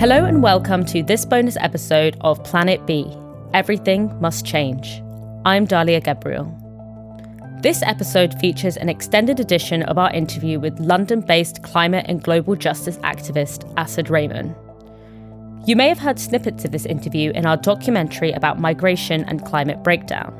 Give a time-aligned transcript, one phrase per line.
[0.00, 3.14] Hello and welcome to this bonus episode of Planet B
[3.52, 5.02] Everything Must Change.
[5.44, 6.48] I'm Dalia Gebrial.
[7.60, 12.56] This episode features an extended edition of our interview with London based climate and global
[12.56, 14.56] justice activist Asad Rehman.
[15.68, 19.84] You may have heard snippets of this interview in our documentary about migration and climate
[19.84, 20.32] breakdown.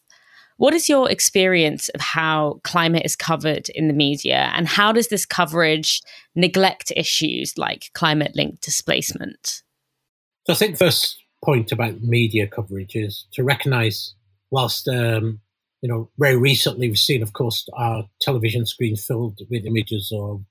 [0.60, 5.08] What is your experience of how climate is covered in the media, and how does
[5.08, 6.02] this coverage
[6.34, 9.62] neglect issues like climate linked displacement?
[10.46, 14.12] So, I think first point about media coverage is to recognise,
[14.50, 15.40] whilst um,
[15.80, 20.44] you know, very recently we've seen, of course, our television screens filled with images of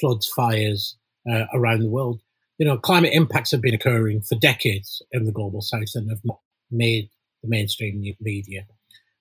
[0.00, 0.96] floods, fires
[1.32, 2.20] uh, around the world.
[2.58, 6.24] You know, climate impacts have been occurring for decades in the global south and have
[6.24, 7.10] not made
[7.44, 8.66] the mainstream media.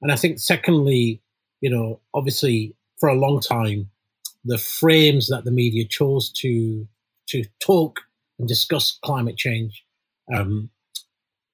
[0.02, 1.22] And I think, secondly,
[1.62, 3.90] you know, obviously for a long time,
[4.44, 6.88] the frames that the media chose to
[7.28, 8.02] to talk
[8.40, 9.86] and discuss climate change
[10.34, 10.70] um,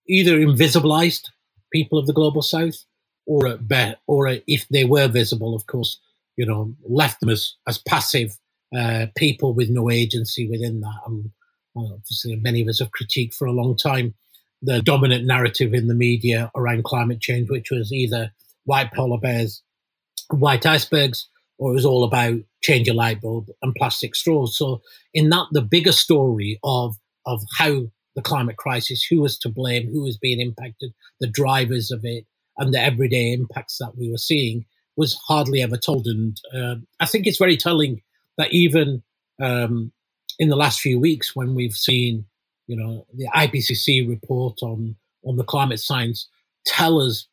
[0.07, 1.29] either invisibilized
[1.71, 2.85] people of the global south,
[3.25, 3.59] or
[4.07, 5.99] or if they were visible, of course,
[6.37, 8.37] you know, left them as as passive
[8.75, 10.99] uh, people with no agency within that.
[11.05, 11.31] And
[11.75, 14.13] obviously, many of us have critiqued for a long time
[14.61, 18.31] the dominant narrative in the media around climate change, which was either
[18.65, 19.61] white polar bears,
[20.29, 24.57] white icebergs, or it was all about change a light bulb and plastic straws.
[24.57, 24.81] So
[25.13, 29.89] in that, the bigger story of of how the climate crisis, who was to blame,
[29.91, 32.25] who was being impacted, the drivers of it,
[32.57, 34.65] and the everyday impacts that we were seeing
[34.95, 36.07] was hardly ever told.
[36.07, 38.01] And uh, I think it's very telling
[38.37, 39.03] that even
[39.39, 39.91] um,
[40.39, 42.25] in the last few weeks, when we've seen,
[42.67, 46.27] you know, the IPCC report on on the climate science
[46.65, 47.27] tell us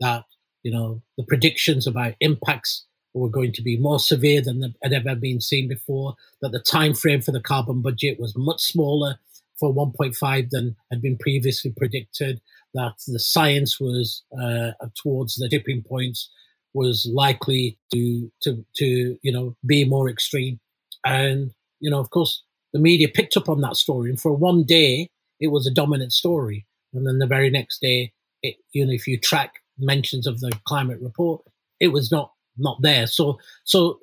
[0.00, 0.24] that
[0.64, 5.14] you know, the predictions about impacts were going to be more severe than had ever
[5.14, 9.18] been seen before, that the time frame for the carbon budget was much smaller
[9.60, 12.40] for 1.5 than had been previously predicted,
[12.72, 16.28] that the science was uh, towards the tipping points
[16.72, 20.58] was likely to, to, to, you know, be more extreme.
[21.04, 22.42] And, you know, of course,
[22.74, 24.10] the media picked up on that story.
[24.10, 25.08] And for one day,
[25.40, 26.66] it was a dominant story.
[26.92, 28.12] And then the very next day,
[28.42, 31.42] it, you know, if you track mentions of the climate report.
[31.80, 33.06] It was not not there.
[33.06, 34.00] So so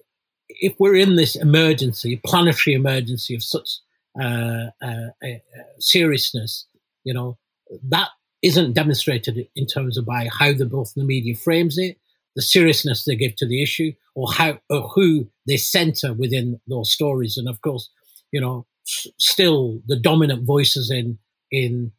[0.49, 3.69] if we're in this emergency, planetary emergency of such
[4.21, 5.37] uh, uh, uh,
[5.79, 6.67] seriousness,
[7.03, 7.37] you know
[7.83, 8.09] that
[8.41, 11.97] isn't demonstrated in terms of by how the both the media frames it,
[12.35, 16.91] the seriousness they give to the issue, or how or who they center within those
[16.91, 17.37] stories.
[17.37, 17.89] And of course,
[18.31, 21.17] you know, still the dominant voices in
[21.51, 21.91] in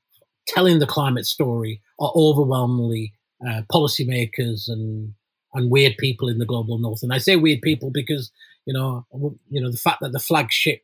[0.47, 3.12] telling the climate story are overwhelmingly
[3.47, 5.15] uh, policymakers and
[5.54, 7.03] and weird people in the global north.
[7.03, 8.32] And I say weird people because
[8.66, 9.06] you know
[9.48, 10.82] you know the fact that the flagship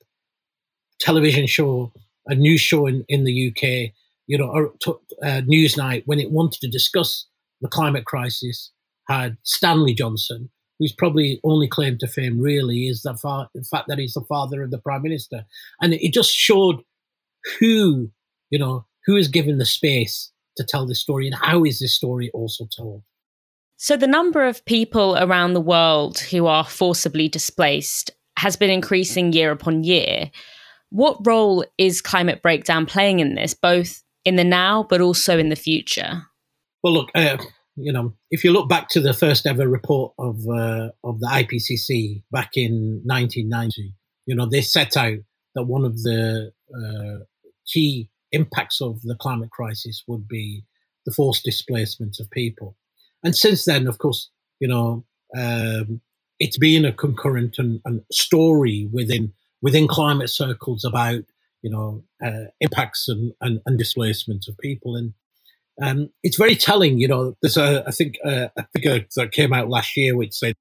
[1.00, 1.92] television show,
[2.26, 3.92] a news show in, in the UK,
[4.26, 4.72] you know, or,
[5.22, 7.26] uh, Newsnight, when it wanted to discuss
[7.60, 8.72] the climate crisis,
[9.08, 13.88] had Stanley Johnson, whose probably only claim to fame really is the, fa- the fact
[13.88, 15.44] that he's the father of the prime minister,
[15.80, 16.82] and it just showed
[17.58, 18.10] who
[18.50, 21.94] you know who is given the space to tell this story and how is this
[21.94, 23.02] story also told?
[23.76, 29.32] So, the number of people around the world who are forcibly displaced has been increasing
[29.32, 30.30] year upon year.
[30.90, 35.48] What role is climate breakdown playing in this, both in the now but also in
[35.48, 36.22] the future?
[36.82, 37.36] Well, look, uh,
[37.80, 41.28] you know, if you look back to the first ever report of uh, of the
[41.28, 43.94] IPCC back in 1990,
[44.26, 45.18] you know, they set out
[45.54, 47.24] that one of the uh,
[47.66, 50.64] key impacts of the climate crisis would be
[51.06, 52.76] the forced displacement of people.
[53.24, 54.30] And since then, of course,
[54.60, 55.04] you know,
[55.36, 56.00] um,
[56.38, 61.22] it's been a concurrent and, and, story within within climate circles about
[61.62, 64.96] you know uh, impacts and, and, and, displacement of people.
[64.96, 65.14] And
[65.82, 66.98] um, it's very telling.
[66.98, 70.34] You know, there's a I think a, a figure that came out last year which
[70.34, 70.54] said,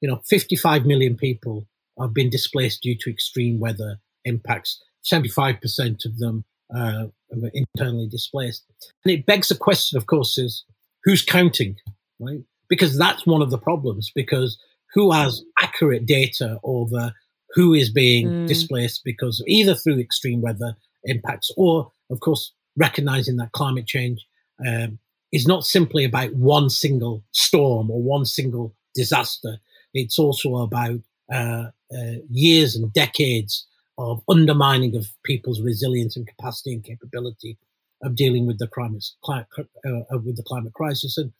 [0.00, 1.66] you know, 55 million people
[2.00, 4.82] have been displaced due to extreme weather impacts.
[5.10, 6.44] 75% of them
[6.74, 8.64] uh, are internally displaced.
[9.04, 10.64] And it begs the question, of course, is
[11.04, 11.76] who's counting,
[12.20, 12.40] right?
[12.68, 14.10] Because that's one of the problems.
[14.14, 14.58] Because
[14.94, 17.12] who has accurate data over
[17.54, 18.48] who is being mm.
[18.48, 24.24] displaced because either through extreme weather impacts or, of course, recognizing that climate change
[24.66, 24.98] um,
[25.32, 29.58] is not simply about one single storm or one single disaster.
[29.94, 31.00] It's also about
[31.32, 33.66] uh, uh, years and decades
[33.98, 37.58] of undermining of people's resilience and capacity and capability
[38.02, 41.16] of dealing with the climate, climate uh, with the climate crisis.
[41.16, 41.32] And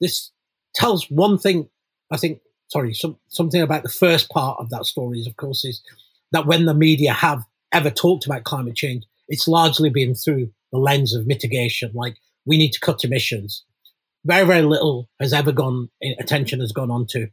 [0.00, 0.30] this
[0.74, 1.68] tells one thing,
[2.10, 5.64] I think, sorry, some, something about the first part of that story is, of course,
[5.64, 5.82] is
[6.32, 10.78] that when the media have ever talked about climate change, it's largely been through the
[10.78, 12.16] lens of mitigation, like
[12.46, 13.64] we need to cut emissions.
[14.24, 17.28] Very, very little has ever gone, eh, attention has gone on to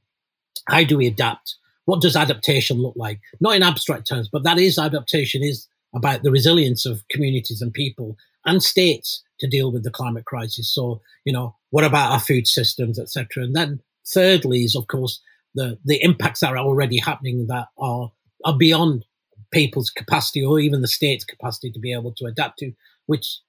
[0.68, 1.56] how do we adapt?
[1.86, 3.20] What does adaptation look like?
[3.40, 7.74] Not in abstract terms, but that is adaptation is about the resilience of communities and
[7.74, 10.74] people and states to deal with the climate crisis.
[10.74, 13.44] So, you know, what about our food systems, etc.
[13.44, 15.22] And then thirdly is, of course,
[15.56, 18.12] the, the impacts that are already happening that are,
[18.46, 19.06] are beyond
[19.52, 22.74] people's capacity or even the state's capacity to be able to adapt to,
[23.06, 23.40] which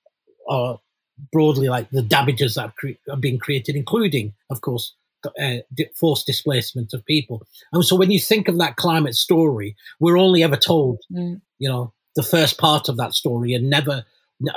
[0.48, 0.78] are
[1.32, 2.72] broadly like the damages that
[3.10, 4.94] are being created, including, of course,
[5.40, 5.56] uh,
[5.94, 7.42] forced displacement of people.
[7.72, 11.40] And so when you think of that climate story, we're only ever told, mm.
[11.58, 14.04] you know, the first part of that story and never,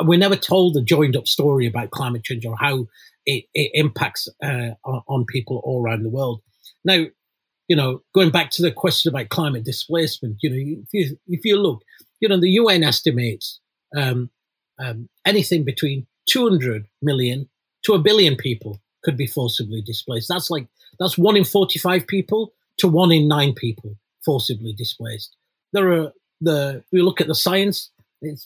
[0.01, 2.87] we're never told the joined up story about climate change or how
[3.25, 6.41] it, it impacts uh, on people all around the world.
[6.83, 7.05] Now,
[7.67, 11.45] you know, going back to the question about climate displacement, you know, if you, if
[11.45, 11.83] you look,
[12.19, 13.59] you know, the UN estimates
[13.95, 14.29] um,
[14.79, 17.49] um, anything between 200 million
[17.83, 20.27] to a billion people could be forcibly displaced.
[20.29, 20.67] That's like
[20.99, 25.35] that's one in 45 people to one in nine people forcibly displaced.
[25.73, 27.91] There are the we look at the science.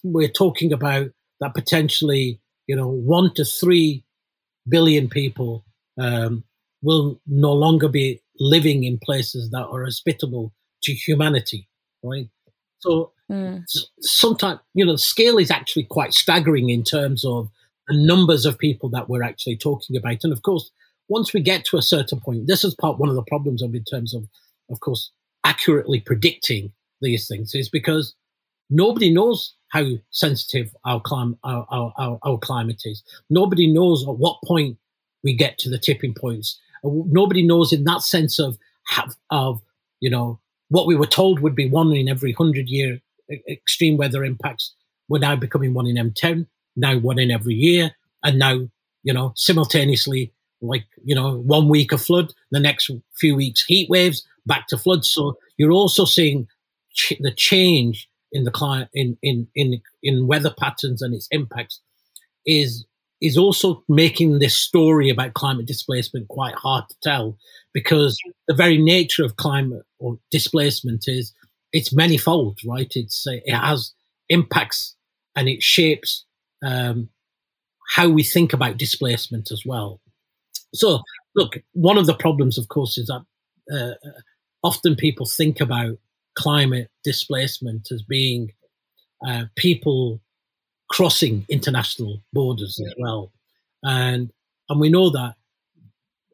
[0.03, 1.11] we're talking about
[1.41, 4.03] that potentially, you know, one to three
[4.67, 5.65] billion people
[5.99, 6.43] um,
[6.81, 11.67] will no longer be living in places that are hospitable to humanity,
[12.03, 12.29] right?
[12.79, 13.63] So mm.
[14.01, 17.49] sometimes, you know, the scale is actually quite staggering in terms of
[17.87, 20.23] the numbers of people that we're actually talking about.
[20.23, 20.71] And of course,
[21.07, 23.75] once we get to a certain point, this is part one of the problems of
[23.75, 24.27] in terms of,
[24.69, 25.11] of course,
[25.43, 26.71] accurately predicting
[27.01, 28.15] these things is because
[28.69, 33.03] nobody knows how sensitive our, clim- our, our, our, our climate is.
[33.29, 34.77] Nobody knows at what point
[35.23, 36.59] we get to the tipping points.
[36.83, 38.57] Uh, nobody knows in that sense of
[39.31, 39.61] of
[39.99, 40.39] you know
[40.69, 42.99] what we were told would be one in every hundred year
[43.49, 44.75] extreme weather impacts.
[45.09, 47.91] We're now becoming one in M10 now one in every year,
[48.23, 48.67] and now
[49.03, 50.31] you know simultaneously
[50.61, 52.89] like you know one week of flood, the next
[53.19, 55.09] few weeks heat waves, back to floods.
[55.09, 56.47] So you're also seeing
[56.93, 61.81] ch- the change in the climate in in in in weather patterns and its impacts
[62.45, 62.85] is
[63.21, 67.37] is also making this story about climate displacement quite hard to tell
[67.73, 68.17] because
[68.47, 71.33] the very nature of climate or displacement is
[71.71, 72.91] it's manifold, right?
[72.95, 73.93] It's uh, it has
[74.29, 74.95] impacts
[75.35, 76.24] and it shapes
[76.65, 77.09] um,
[77.89, 80.01] how we think about displacement as well.
[80.73, 81.01] So,
[81.35, 83.25] look, one of the problems, of course, is that
[83.73, 84.11] uh,
[84.63, 85.97] often people think about
[86.37, 88.51] climate displacement as being
[89.25, 90.19] uh, people
[90.89, 92.87] crossing international borders yeah.
[92.87, 93.31] as well,
[93.83, 94.31] and
[94.69, 95.35] and we know that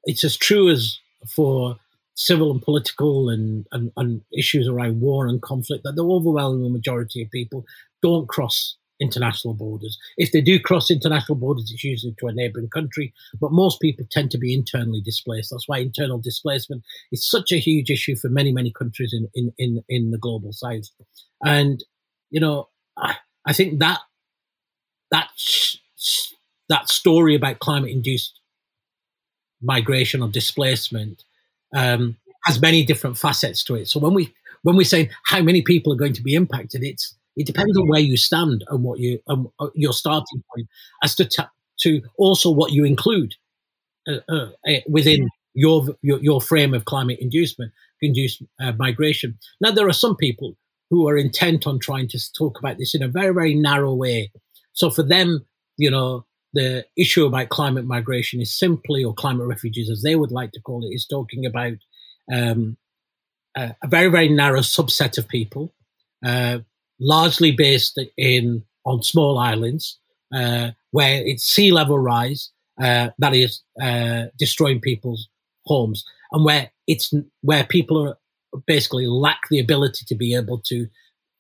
[0.06, 0.98] it's as true as
[1.28, 1.78] for
[2.16, 7.22] civil and political and, and, and issues around war and conflict that the overwhelming majority
[7.24, 7.66] of people
[8.02, 9.98] don't cross international borders.
[10.18, 14.06] If they do cross international borders, it's usually to a neighbouring country, but most people
[14.10, 15.50] tend to be internally displaced.
[15.52, 19.52] That's why internal displacement is such a huge issue for many, many countries in, in,
[19.58, 20.90] in, in the global south.
[21.44, 21.84] And,
[22.30, 23.16] you know, I,
[23.46, 24.00] I think that,
[25.10, 25.30] that,
[26.70, 28.40] that story about climate induced
[29.62, 31.24] migration or displacement
[31.76, 33.88] um, has many different facets to it.
[33.88, 37.16] So when we, when we say how many people are going to be impacted, it's
[37.36, 40.68] it depends on where you stand and what you um, your starting point
[41.04, 41.44] as to t-
[41.80, 43.36] to also what you include
[44.08, 47.72] uh, uh, eh, within your, your, your frame of climate inducement
[48.02, 49.38] induced uh, migration.
[49.60, 50.56] Now there are some people
[50.90, 54.32] who are intent on trying to talk about this in a very very narrow way.
[54.74, 55.46] So for them,
[55.78, 60.32] you know, the issue about climate migration is simply, or climate refugees as they would
[60.32, 61.74] like to call it, is talking about
[62.34, 62.78] um,
[63.56, 65.74] a, a, very very narrow subset of people.
[66.26, 66.60] Uh,
[67.02, 70.00] largely based in on small islands
[70.34, 75.28] uh, where it's sea level rise uh, that is uh, destroying people's
[75.66, 78.18] homes, and where it's where people are
[78.66, 80.88] basically lack the ability to be able to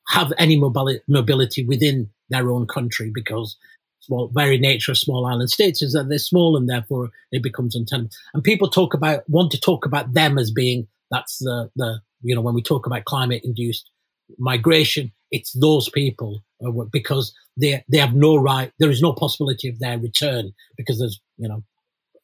[0.09, 3.57] have any mobility, mobility within their own country because
[4.01, 7.75] small, very nature of small island states is that they're small and therefore it becomes
[7.75, 8.09] untenable.
[8.33, 12.35] And people talk about want to talk about them as being that's the the you
[12.35, 13.89] know when we talk about climate induced
[14.37, 18.71] migration, it's those people uh, because they they have no right.
[18.79, 21.63] There is no possibility of their return because there's you know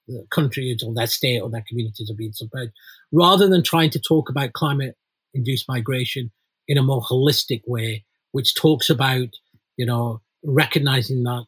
[0.07, 2.73] the countries or their state or their communities are being submerged.
[3.11, 4.95] Rather than trying to talk about climate
[5.33, 6.31] induced migration
[6.67, 9.29] in a more holistic way, which talks about
[9.77, 11.45] you know recognizing that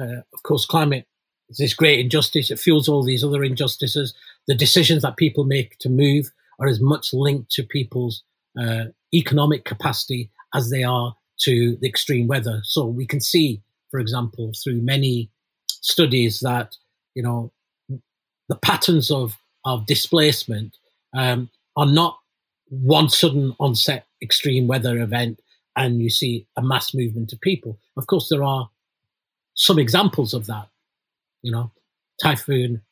[0.00, 1.06] uh, of course climate
[1.48, 2.50] is this great injustice.
[2.50, 4.14] It fuels all these other injustices.
[4.46, 8.22] The decisions that people make to move are as much linked to people's
[8.60, 12.60] uh, economic capacity as they are to the extreme weather.
[12.64, 15.30] So we can see, for example, through many
[15.68, 16.76] studies that
[17.14, 17.52] you know
[18.48, 20.76] the patterns of of displacement
[21.14, 22.18] um, are not
[22.68, 25.40] one sudden onset extreme weather event
[25.76, 27.78] and you see a mass movement of people.
[27.96, 28.70] Of course, there are
[29.54, 30.68] some examples of that.
[31.42, 31.72] You know,
[32.22, 32.82] typhoon,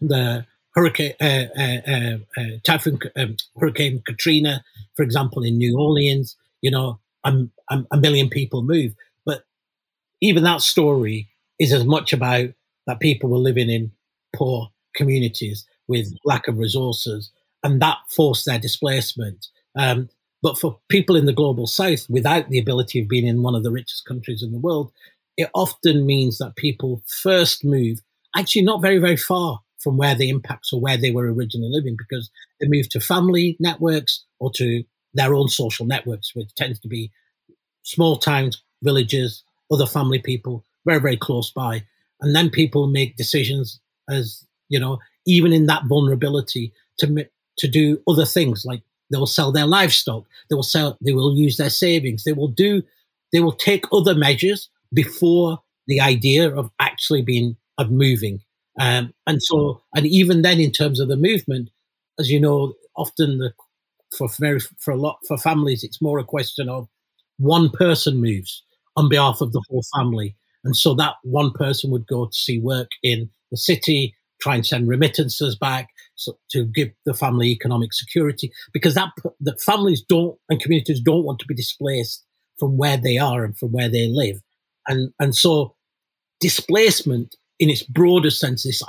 [0.00, 4.64] the hurricane, uh, uh, uh, uh, typhoon, um, Hurricane Katrina,
[4.96, 6.36] for example, in New Orleans.
[6.60, 7.34] You know, a,
[7.90, 8.94] a million people move,
[9.26, 9.42] but
[10.20, 12.50] even that story is as much about
[12.86, 13.92] that people were living in
[14.34, 17.30] poor communities with lack of resources,
[17.62, 19.48] and that forced their displacement.
[19.76, 20.08] Um,
[20.42, 23.62] but for people in the global south, without the ability of being in one of
[23.62, 24.92] the richest countries in the world,
[25.36, 28.00] it often means that people first move
[28.36, 31.96] actually not very, very far from where the impacts or where they were originally living
[31.96, 32.30] because
[32.60, 34.82] they move to family networks or to
[35.14, 37.12] their own social networks, which tends to be
[37.84, 41.84] small towns, villages, other family people, very, very close by.
[42.20, 43.80] And then people make decisions
[44.10, 47.24] as, you know, even in that vulnerability to,
[47.58, 48.82] to do other things like
[49.12, 52.48] they will sell their livestock, they will sell, they will use their savings, they will
[52.48, 52.82] do,
[53.32, 58.40] they will take other measures before the idea of actually being, of moving.
[58.80, 61.70] Um, and so, and even then, in terms of the movement,
[62.18, 63.52] as you know, often the,
[64.16, 66.88] for for a lot for families, it's more a question of
[67.38, 68.62] one person moves
[68.96, 72.60] on behalf of the whole family, and so that one person would go to see
[72.60, 77.92] work in the city, try and send remittances back so, to give the family economic
[77.92, 82.24] security, because that the families don't and communities don't want to be displaced
[82.58, 84.40] from where they are and from where they live,
[84.88, 85.74] and and so
[86.40, 88.82] displacement in its broader sense, this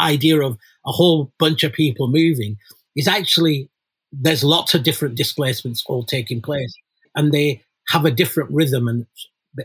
[0.00, 0.56] idea of
[0.86, 2.56] a whole bunch of people moving
[2.94, 3.68] is actually
[4.12, 6.74] there's lots of different displacements all taking place,
[7.14, 9.06] and they have a different rhythm, and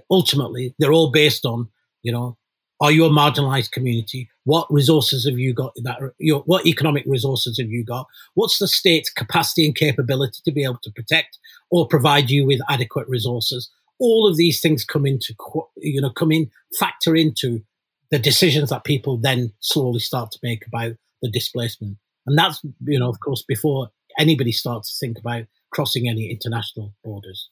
[0.09, 1.69] ultimately they're all based on
[2.03, 2.37] you know
[2.81, 4.27] are you a marginalized community?
[4.43, 5.71] What resources have you got?
[5.83, 8.07] That your, what economic resources have you got?
[8.33, 11.37] What's the state's capacity and capability to be able to protect
[11.69, 13.69] or provide you with adequate resources?
[13.99, 15.35] All of these things come into
[15.77, 17.61] you know come in factor into
[18.09, 21.97] the decisions that people then slowly start to make about the displacement.
[22.25, 26.93] And that's, you know, of course, before anybody starts to think about crossing any international
[27.03, 27.49] borders.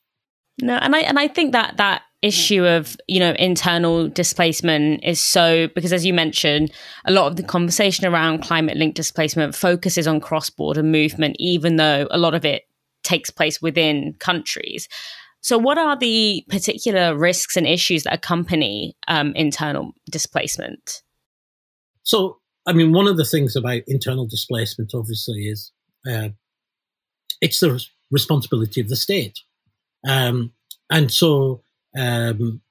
[0.61, 5.21] No, and I and I think that that issue of you know internal displacement is
[5.21, 6.69] so because as you mentioned
[7.05, 11.77] a lot of the conversation around climate linked displacement focuses on cross border movement even
[11.77, 12.63] though a lot of it
[13.03, 14.89] takes place within countries
[15.41, 21.01] so, what are the particular risks and issues that accompany um, internal displacement?
[22.03, 25.71] So, I mean, one of the things about internal displacement, obviously, is
[26.05, 26.29] uh,
[27.41, 29.39] it's the responsibility of the state.
[30.07, 30.53] Um,
[30.89, 31.61] and so,
[31.97, 32.61] um,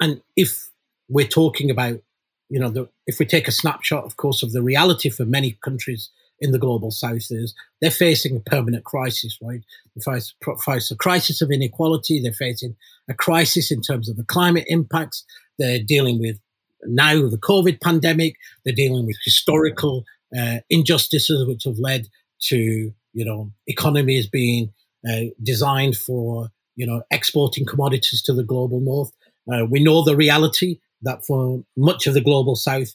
[0.00, 0.70] and if
[1.08, 2.00] we're talking about,
[2.48, 5.58] you know, the, if we take a snapshot, of course, of the reality for many
[5.62, 6.10] countries
[6.40, 9.60] in the global south is they're facing a permanent crisis, right?
[9.94, 10.34] They face,
[10.64, 12.20] face a crisis of inequality.
[12.20, 12.76] They're facing
[13.08, 15.24] a crisis in terms of the climate impacts.
[15.58, 16.38] They're dealing with
[16.84, 18.36] now the COVID pandemic.
[18.64, 20.04] They're dealing with historical
[20.36, 22.06] uh, injustices which have led
[22.42, 24.72] to, you know, economies being
[25.10, 29.10] uh, designed for, you know, exporting commodities to the global north.
[29.52, 32.94] Uh, we know the reality that for much of the global south,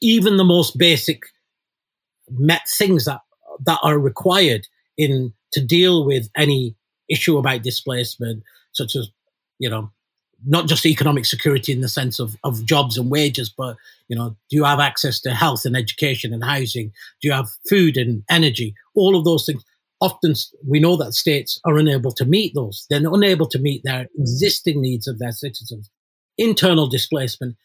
[0.00, 1.24] even the most basic
[2.30, 3.22] met things that
[3.66, 6.76] that are required in to deal with any
[7.10, 9.08] issue about displacement, such as
[9.58, 9.90] you know
[10.46, 13.76] not just economic security in the sense of, of jobs and wages, but
[14.08, 16.92] you know, do you have access to health and education and housing?
[17.20, 18.74] Do you have food and energy?
[18.94, 19.64] All of those things.
[20.00, 20.34] Often
[20.68, 22.84] we know that states are unable to meet those.
[22.90, 25.88] They're unable to meet their existing needs of their citizens.
[26.36, 27.56] internal displacement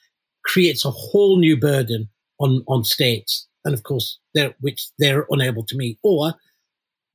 [0.46, 2.10] creates a whole new burden
[2.40, 3.48] on, on states.
[3.66, 6.34] And of course, they're, which they're unable to meet, or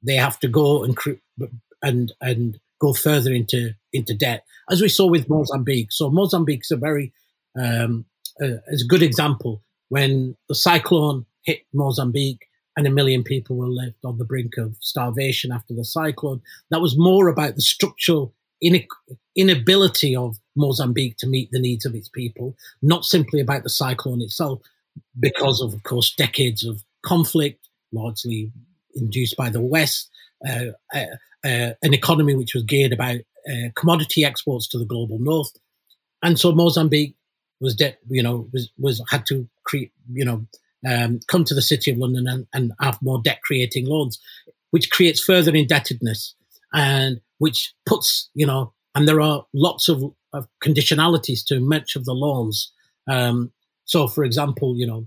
[0.02, 0.96] they have to go and,
[1.82, 5.92] and, and go further into, into debt, as we saw with Mozambique.
[5.92, 7.12] So Mozambique's a very,
[7.58, 8.04] um,
[8.42, 13.68] uh, is a good example when the cyclone hit Mozambique and a million people were
[13.68, 16.42] left on the brink of starvation after the cyclone.
[16.70, 18.34] That was more about the structural
[19.36, 24.22] inability of Mozambique to meet the needs of its people, not simply about the cyclone
[24.22, 24.60] itself,
[25.20, 28.50] because of, of course, decades of conflict, largely
[28.94, 30.10] induced by the West,
[30.48, 31.04] uh, uh,
[31.44, 35.52] an economy which was geared about uh, commodity exports to the global north,
[36.22, 37.16] and so Mozambique
[37.60, 40.46] was debt, you know, was was had to create, you know,
[40.88, 44.18] um, come to the city of London and, and have more debt creating loans,
[44.70, 46.34] which creates further indebtedness
[46.72, 52.04] and which puts, you know, and there are lots of, of conditionalities to much of
[52.04, 52.72] the loans.
[53.08, 53.52] Um,
[53.84, 55.06] so, for example, you know,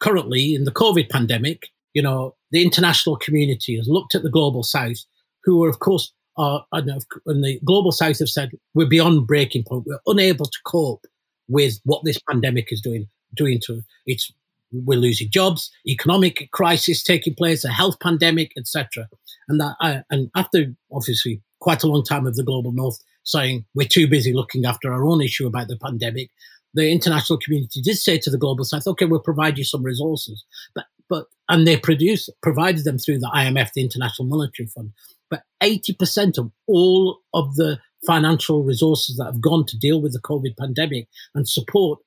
[0.00, 4.62] currently in the COVID pandemic, you know, the international community has looked at the global
[4.62, 5.04] south,
[5.46, 9.84] who are, of course, are, and the global south have said, we're beyond breaking point.
[9.86, 11.06] We're unable to cope
[11.48, 14.30] with what this pandemic is doing, doing to it's
[14.72, 19.08] we're losing jobs, economic crisis taking place, a health pandemic, etc.
[19.48, 23.64] And that, uh, and after obviously quite a long time of the global north saying
[23.74, 26.30] we're too busy looking after our own issue about the pandemic,
[26.74, 30.44] the international community did say to the global south, okay, we'll provide you some resources,
[30.74, 34.92] but but and they produced provided them through the IMF, the International Monetary Fund.
[35.30, 40.20] But 80% of all of the financial resources that have gone to deal with the
[40.20, 41.98] COVID pandemic and support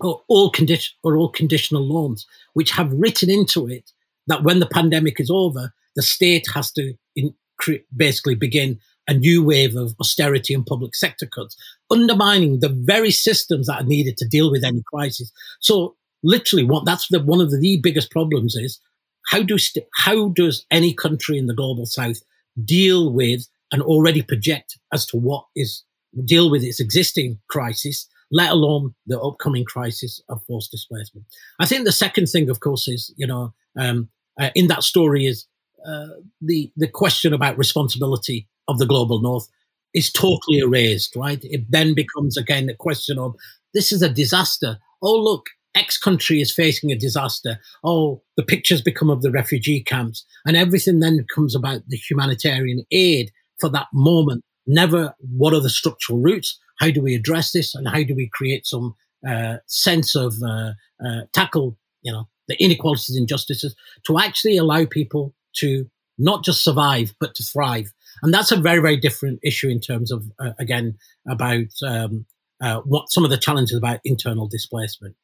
[0.00, 3.90] are all condition are all conditional loans, which have written into it
[4.28, 7.34] that when the pandemic is over, the state has to in,
[7.96, 8.78] basically begin
[9.08, 11.56] a new wave of austerity and public sector cuts,
[11.90, 15.32] undermining the very systems that are needed to deal with any crisis.
[15.60, 18.78] So, literally, what that's the, one of the, the biggest problems is
[19.26, 22.20] how do st- how does any country in the global south
[22.64, 25.84] deal with and already project as to what is
[26.24, 31.26] deal with its existing crisis let alone the upcoming crisis of forced displacement.
[31.58, 35.26] I think the second thing, of course, is you know um, uh, in that story
[35.26, 35.46] is
[35.86, 36.08] uh,
[36.40, 39.48] the the question about responsibility of the global north
[39.94, 41.16] is totally erased.
[41.16, 41.40] Right?
[41.42, 43.34] It then becomes again a question of
[43.74, 44.78] this is a disaster.
[45.02, 47.58] Oh look, X country is facing a disaster.
[47.84, 52.84] Oh, the pictures become of the refugee camps, and everything then comes about the humanitarian
[52.90, 54.44] aid for that moment.
[54.66, 58.28] Never what are the structural roots how do we address this and how do we
[58.32, 58.94] create some
[59.28, 60.72] uh, sense of uh,
[61.04, 63.74] uh, tackle, you know, the inequalities injustices
[64.06, 67.92] to actually allow people to not just survive but to thrive.
[68.22, 70.96] And that's a very, very different issue in terms of, uh, again,
[71.28, 72.26] about um,
[72.60, 75.14] uh, what some of the challenges about internal displacement.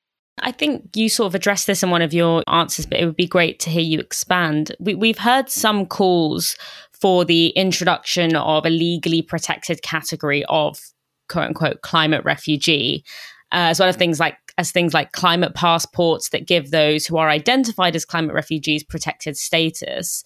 [0.42, 3.16] I think you sort of addressed this in one of your answers, but it would
[3.16, 4.74] be great to hear you expand.
[4.80, 6.56] We, have heard some calls
[6.92, 10.80] for the introduction of a legally protected category of
[11.28, 13.04] quote unquote climate refugee,
[13.52, 17.16] uh, as well as things like as things like climate passports that give those who
[17.16, 20.24] are identified as climate refugees protected status.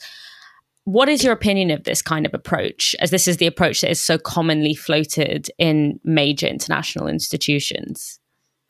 [0.85, 3.91] What is your opinion of this kind of approach, as this is the approach that
[3.91, 8.21] is so commonly floated in major international institutions?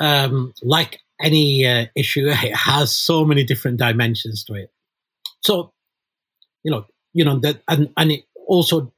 [0.01, 4.71] Um, like any uh, issue, it has so many different dimensions to it.
[5.41, 5.73] So,
[6.63, 8.93] you know, you know that, and and it also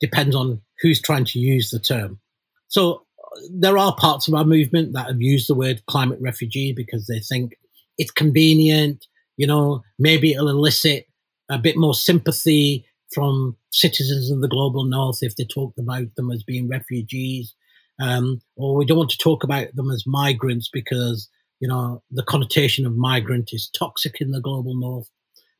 [0.00, 2.20] depends on who's trying to use the term.
[2.68, 3.06] So
[3.50, 7.20] there are parts of our movement that have used the word climate refugee because they
[7.20, 7.56] think
[7.98, 9.06] it's convenient,
[9.36, 11.06] you know, maybe it'll elicit
[11.50, 16.30] a bit more sympathy from citizens of the global north if they talk about them
[16.30, 17.54] as being refugees.
[18.00, 21.28] Um, or we don't want to talk about them as migrants because,
[21.64, 25.08] you know, the connotation of migrant is toxic in the global north.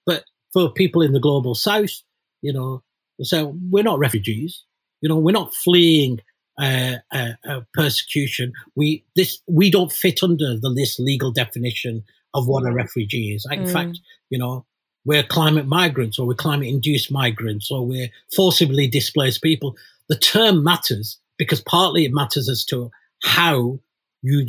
[0.04, 2.02] But for people in the global south,
[2.42, 2.82] you know,
[3.22, 4.64] so we're not refugees.
[5.00, 6.20] You know, we're not fleeing
[6.60, 8.52] uh, uh, uh, persecution.
[8.76, 13.48] We this we don't fit under the this legal definition of what a refugee is.
[13.50, 13.72] In mm.
[13.72, 14.66] fact, you know,
[15.06, 19.74] we're climate migrants or we're climate induced migrants or we're forcibly displaced people.
[20.10, 22.90] The term matters because partly it matters as to
[23.22, 23.80] how
[24.20, 24.48] you,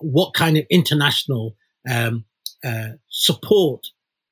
[0.00, 1.56] what kind of international
[1.90, 2.24] um,
[2.64, 3.86] uh, support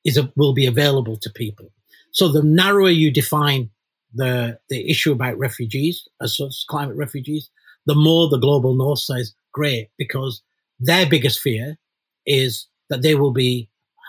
[0.05, 1.71] is a, will be available to people.
[2.13, 3.71] So the narrower you define
[4.15, 7.51] the the issue about refugees as such, climate refugees,
[7.87, 10.43] the more the global north says, great, because
[10.79, 11.79] their biggest fear
[12.27, 13.69] is that they will be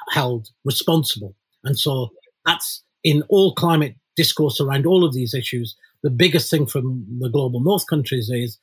[0.10, 1.36] held responsible.
[1.63, 2.10] And so
[2.45, 5.75] that's in all climate discourse around all of these issues.
[6.04, 8.58] The biggest thing from the global north countries is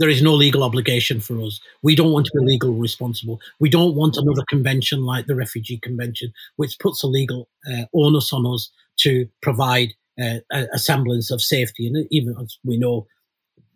[0.00, 1.60] there is no legal obligation for us.
[1.82, 3.38] We don't want to be legal responsible.
[3.60, 8.32] We don't want another convention like the Refugee Convention, which puts a legal uh, onus
[8.32, 11.86] on us to provide uh, a, semblance of safety.
[11.86, 13.06] And even as we know,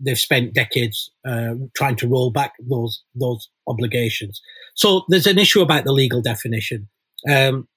[0.00, 4.40] they've spent decades uh, trying to roll back those those obligations.
[4.74, 6.88] So there's an issue about the legal definition,
[7.28, 7.68] um,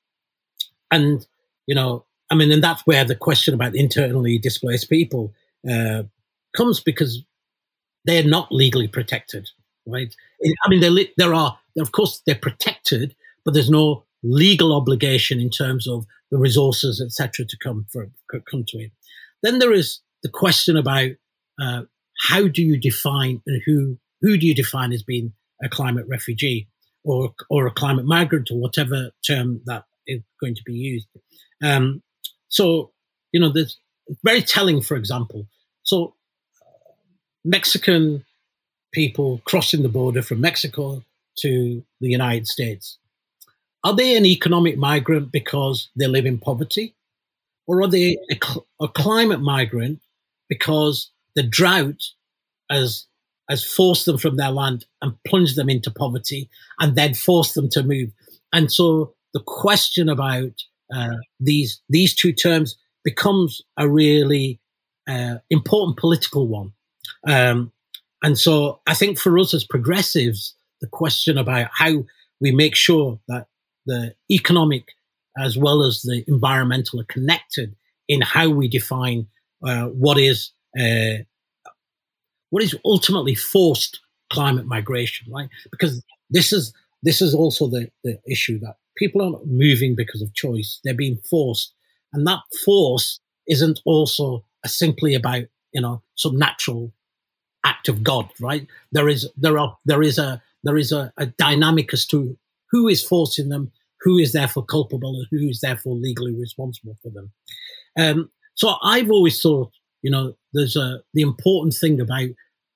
[0.90, 1.26] and
[1.66, 5.34] you know, I mean, and that's where the question about internally displaced people
[5.70, 6.04] uh,
[6.56, 7.24] comes because
[8.08, 9.48] they're not legally protected,
[9.86, 10.14] right?
[10.66, 13.16] I mean, there are, of course, they're protected,
[13.46, 18.10] but there's no legal obligation in terms of the resources, etc., to come for
[18.50, 18.92] come to it.
[19.44, 21.12] Then there is the question about
[21.62, 21.84] uh,
[22.28, 26.68] how do you define and who who do you define as being a climate refugee
[27.04, 31.08] or or a climate migrant or whatever term that is going to be used.
[31.64, 32.02] Um,
[32.48, 32.92] so
[33.32, 33.80] you know, there's
[34.24, 35.48] very telling, for example.
[35.84, 36.16] So
[37.44, 38.26] Mexican
[38.94, 41.04] people crossing the border from Mexico
[41.40, 42.98] to the United States.
[43.84, 46.96] Are they an economic migrant because they live in poverty?
[47.68, 48.38] Or are they a,
[48.82, 50.02] a climate migrant
[50.50, 52.02] because the drought
[52.72, 53.06] has,
[53.50, 57.70] has forced them from their land and plunged them into poverty and then forced them
[57.70, 58.10] to move?
[58.52, 60.54] And so the question about
[60.94, 64.60] uh, these, these two terms becomes a really
[65.08, 66.74] uh, important political one
[67.28, 67.72] um,
[68.24, 72.06] and so I think for us as progressives, the question about how
[72.40, 73.48] we make sure that
[73.86, 74.90] the economic
[75.38, 77.76] as well as the environmental are connected
[78.08, 79.28] in how we define
[79.64, 81.24] uh, what is uh,
[82.50, 84.00] what is ultimately forced
[84.32, 85.50] climate migration, right?
[85.72, 90.22] Because this is this is also the, the issue that people are not moving because
[90.22, 91.74] of choice; they're being forced,
[92.14, 95.44] and that force isn't also simply about
[95.74, 96.92] you know some natural
[97.68, 98.66] act of God, right?
[98.92, 102.38] There is there are there is a there is a, a dynamic as to
[102.72, 107.10] who is forcing them, who is therefore culpable, and who is therefore legally responsible for
[107.10, 107.32] them.
[107.98, 112.30] Um, so I've always thought, you know, there's a the important thing about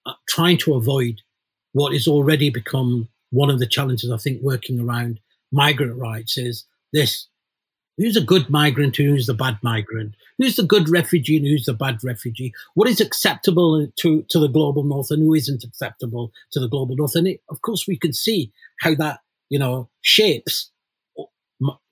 [0.06, 1.22] uh, trying to avoid
[1.74, 5.20] what is already become one of the challenges I think working around
[5.52, 7.28] migrant rights is this
[7.98, 10.16] Who's a good migrant who's the bad migrant?
[10.38, 12.54] Who's the good refugee and who's the bad refugee?
[12.74, 16.96] What is acceptable to, to the global north and who isn't acceptable to the global
[16.96, 17.16] north?
[17.16, 20.72] And it, of course, we can see how that, you know, shapes,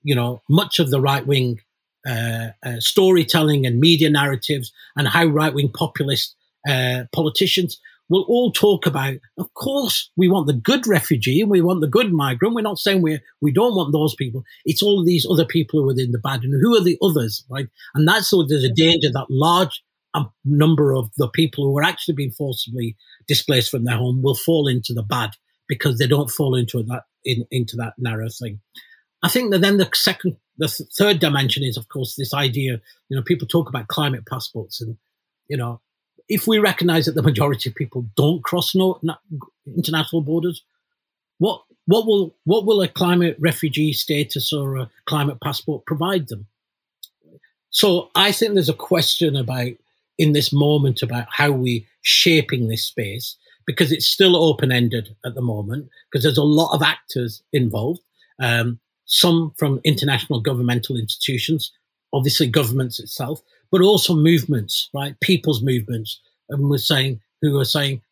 [0.02, 1.60] you know, much of the right wing
[2.08, 6.34] uh, uh, storytelling and media narratives and how right wing populist
[6.68, 7.78] uh, politicians
[8.10, 11.88] will all talk about, of course, we want the good refugee and we want the
[11.88, 12.54] good migrant.
[12.54, 14.42] We're not saying we we don't want those people.
[14.64, 16.42] It's all these other people who are in the bad.
[16.42, 17.68] And who are the others, right?
[17.94, 19.82] And that's so there's a danger that large
[20.14, 22.96] um, number of the people who are actually being forcibly
[23.28, 25.30] displaced from their home will fall into the bad
[25.68, 28.60] because they don't fall into that in, into that narrow thing.
[29.22, 32.80] I think that then the second, the th- third dimension is, of course, this idea.
[33.08, 34.96] You know, people talk about climate passports, and
[35.48, 35.80] you know,
[36.30, 39.00] if we recognize that the majority of people don't cross no,
[39.66, 40.62] international borders,
[41.38, 46.46] what what will what will a climate refugee status or a climate passport provide them?
[47.70, 49.72] So I think there's a question about
[50.18, 55.34] in this moment about how we shaping this space because it's still open ended at
[55.34, 58.00] the moment because there's a lot of actors involved.
[58.38, 61.72] Um, some from international governmental institutions,
[62.12, 65.14] obviously governments itself, but also movements, right?
[65.20, 68.02] People's movements, and was saying who are saying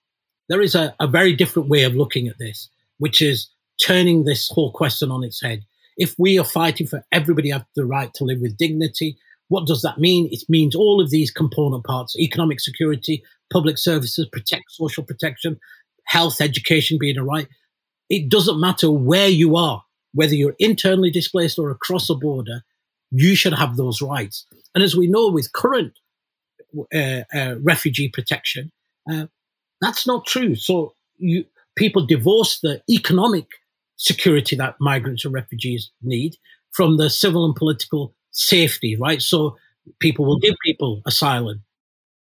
[0.48, 2.68] there is a, a very different way of looking at this,
[2.98, 5.64] which is turning this whole question on its head.
[5.96, 9.18] If we are fighting for everybody have the right to live with dignity,
[9.48, 10.28] what does that mean?
[10.30, 15.58] It means all of these component parts: economic security, public services, protect social protection,
[16.04, 17.48] health, education being a right.
[18.08, 19.82] It doesn't matter where you are,
[20.14, 22.62] whether you're internally displaced or across a border,
[23.10, 24.46] you should have those rights.
[24.74, 25.98] And as we know with current
[26.94, 28.70] uh, uh, refugee protection,
[29.10, 29.26] uh,
[29.80, 30.54] that's not true.
[30.54, 31.44] So you,
[31.76, 33.46] people divorce the economic
[33.96, 36.36] security that migrants and refugees need
[36.72, 39.22] from the civil and political safety, right?
[39.22, 39.56] So
[40.00, 41.64] people will give people asylum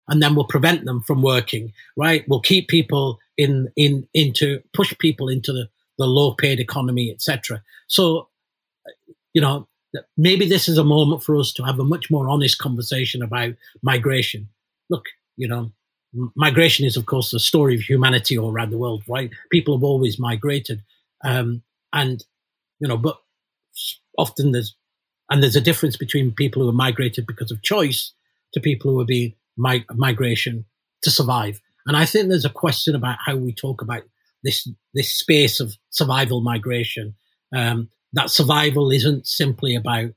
[0.09, 2.25] and then we'll prevent them from working, right?
[2.29, 5.69] We'll keep people in, in, into, push people into the,
[5.99, 7.63] the low paid economy, etc.
[7.89, 8.29] So,
[9.35, 9.69] you know,
[10.17, 13.55] maybe this is a moment for us to have a much more honest conversation about
[13.83, 14.49] migration.
[14.91, 15.05] Look,
[15.37, 15.73] you know,
[16.35, 19.31] migration is, of course, the story of humanity all around the world, right?
[19.51, 20.83] People have always migrated.
[21.25, 22.25] Um, and,
[22.81, 23.19] you know, but
[24.19, 24.75] often there's,
[25.31, 28.13] and there's a difference between people who are migrated because of choice
[28.53, 30.65] to people who are being mi- migration
[31.03, 31.61] to survive.
[31.87, 34.03] And I think there's a question about how we talk about
[34.43, 37.15] this this space of survival migration.
[37.55, 40.11] Um, that survival isn't simply about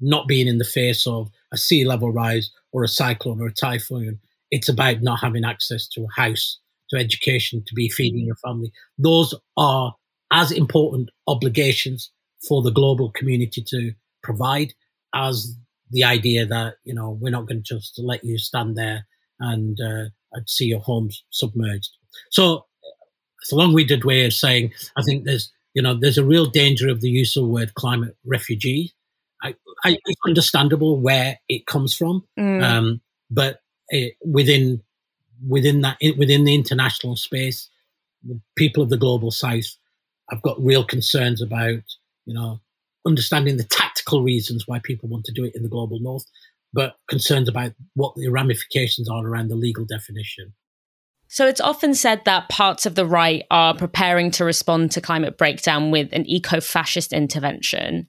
[0.00, 3.52] not being in the face of a sea level rise or a cyclone or a
[3.52, 4.20] typhoon.
[4.50, 6.58] It's about not having access to a house,
[6.90, 8.72] to education, to be feeding your family.
[8.98, 9.94] Those are
[10.32, 12.10] as important obligations
[12.46, 14.74] for the global community to provide
[15.14, 15.56] as
[15.90, 19.06] the idea that you know we're not going to just let you stand there
[19.40, 20.04] and uh,
[20.46, 21.90] see your homes submerged.
[22.30, 22.66] So
[23.42, 26.88] it's a long-winded way of saying I think there's you know there's a real danger
[26.88, 28.94] of the use of the word climate refugee.
[29.42, 32.64] I, I, it's understandable where it comes from, mm.
[32.64, 33.60] um, but
[33.90, 34.82] it, within
[35.46, 37.68] within that within the international space,
[38.24, 39.76] the people of the global south
[40.30, 41.82] have got real concerns about
[42.24, 42.58] you know
[43.06, 46.24] understanding the tactical reasons why people want to do it in the global north,
[46.72, 50.54] but concerns about what the ramifications are around the legal definition.
[51.36, 55.36] So it's often said that parts of the right are preparing to respond to climate
[55.36, 58.08] breakdown with an eco fascist intervention.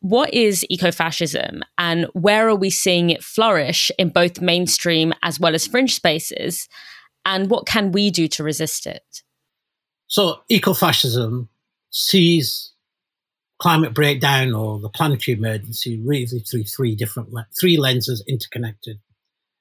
[0.00, 5.38] What is eco fascism and where are we seeing it flourish in both mainstream as
[5.38, 6.66] well as fringe spaces?
[7.26, 9.22] And what can we do to resist it?
[10.06, 11.50] So, eco fascism
[11.90, 12.72] sees
[13.58, 17.28] climate breakdown or the planetary emergency really through three different
[17.60, 19.00] three lenses interconnected.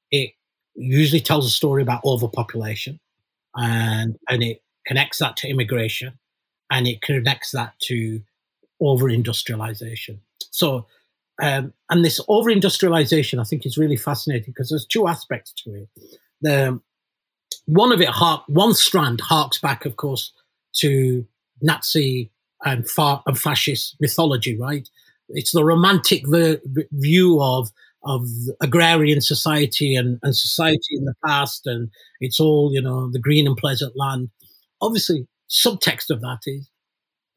[0.10, 0.36] It
[0.76, 3.00] usually tells a story about overpopulation,
[3.56, 6.20] and and it connects that to immigration,
[6.72, 8.22] and it connects that to
[8.82, 10.20] over-industrialization.
[10.52, 10.88] So,
[11.42, 15.90] um, and this over-industrialization, I think, is really fascinating because there's two aspects to it.
[16.42, 16.82] The
[17.66, 18.10] one of it,
[18.48, 20.34] one strand harks back, of course,
[20.78, 21.26] to
[21.62, 22.32] Nazi
[22.66, 24.88] and, far, and fascist mythology, right?
[25.30, 27.72] It's the romantic ver- view of
[28.06, 28.28] of
[28.62, 31.90] agrarian society and, and society in the past, and
[32.20, 34.30] it's all you know the green and pleasant land.
[34.82, 36.70] Obviously, subtext of that is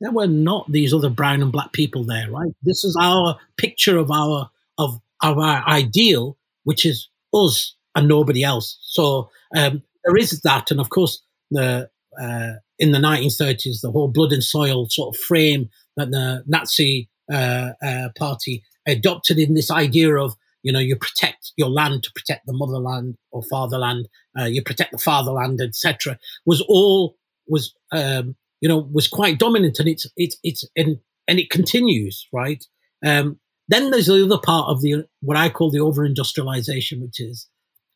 [0.01, 2.53] there were not these other brown and black people there, right?
[2.63, 8.43] This is our picture of our of, of our ideal, which is us and nobody
[8.43, 8.79] else.
[8.83, 11.89] So um, there is that, and of course, the
[12.21, 17.09] uh, in the 1930s, the whole blood and soil sort of frame that the Nazi
[17.33, 22.11] uh, uh, party adopted in this idea of you know you protect your land to
[22.13, 26.19] protect the motherland or fatherland, uh, you protect the fatherland, etc.
[26.45, 30.99] Was all was um, you know was quite dominant, and it's it's it's and
[31.29, 32.65] and it continues right.
[33.07, 37.49] Um, then there's the other part of the what I call the over-industrialization, which is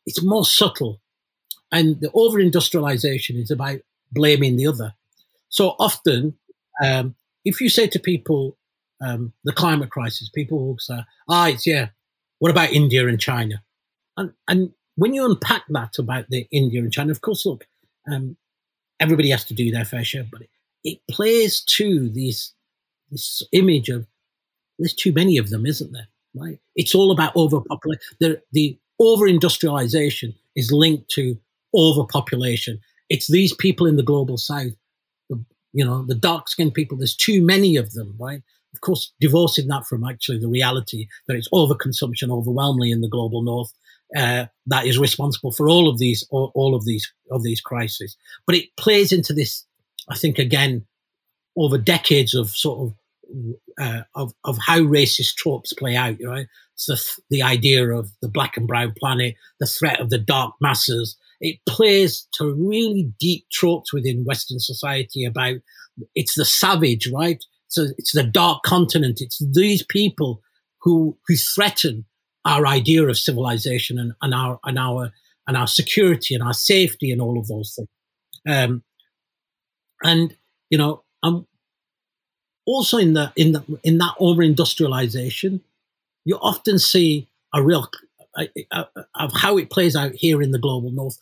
[0.05, 1.01] it's more subtle,
[1.73, 3.79] and the over-industrialization is about
[4.13, 4.93] blaming the other.
[5.49, 6.37] So often,
[6.81, 8.57] um, if you say to people
[9.05, 11.89] um, the climate crisis, people will say, "Ah, it's yeah.
[12.41, 13.63] What about India and China?"
[14.17, 17.67] And and when you unpack that about the India and China, of course, look,
[18.11, 18.35] um,
[18.99, 20.49] everybody has to do their fair share, but it,
[20.83, 22.53] it plays to these
[23.09, 24.07] this image of
[24.79, 26.07] there's too many of them, isn't there?
[26.35, 26.59] Right?
[26.75, 28.01] It's all about overpopulation.
[28.19, 31.37] The the over industrialization is linked to
[31.73, 34.71] overpopulation it's these people in the global south,
[35.29, 36.97] the, you know, the dark skinned people.
[36.97, 38.41] There's too many of them, right?
[38.73, 43.41] Of course, divorcing that from actually the reality that it's overconsumption overwhelmingly in the global
[43.41, 43.73] north
[44.15, 48.17] uh, that is responsible for all of these all, of these of these crises.
[48.45, 49.65] But it plays into this,
[50.09, 50.85] I think, again
[51.57, 56.17] over decades of sort of uh, of of how racist tropes play out.
[56.23, 60.17] Right, it's the the idea of the black and brown planet, the threat of the
[60.19, 65.55] dark masses, it plays to really deep tropes within Western society about
[66.15, 67.43] it's the savage, right?
[67.71, 69.21] So it's the dark continent.
[69.21, 70.41] It's these people
[70.81, 72.05] who who threaten
[72.43, 75.11] our idea of civilization and, and our and our
[75.47, 77.87] and our security and our safety and all of those things.
[78.47, 78.83] Um,
[80.03, 80.35] and
[80.69, 81.47] you know, um,
[82.65, 85.61] also in the in the in that over industrialization,
[86.25, 87.87] you often see a real
[88.37, 88.83] uh, uh,
[89.15, 91.17] of how it plays out here in the global north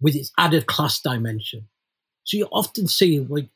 [0.00, 1.66] with its added class dimension.
[2.24, 3.48] So you often see like,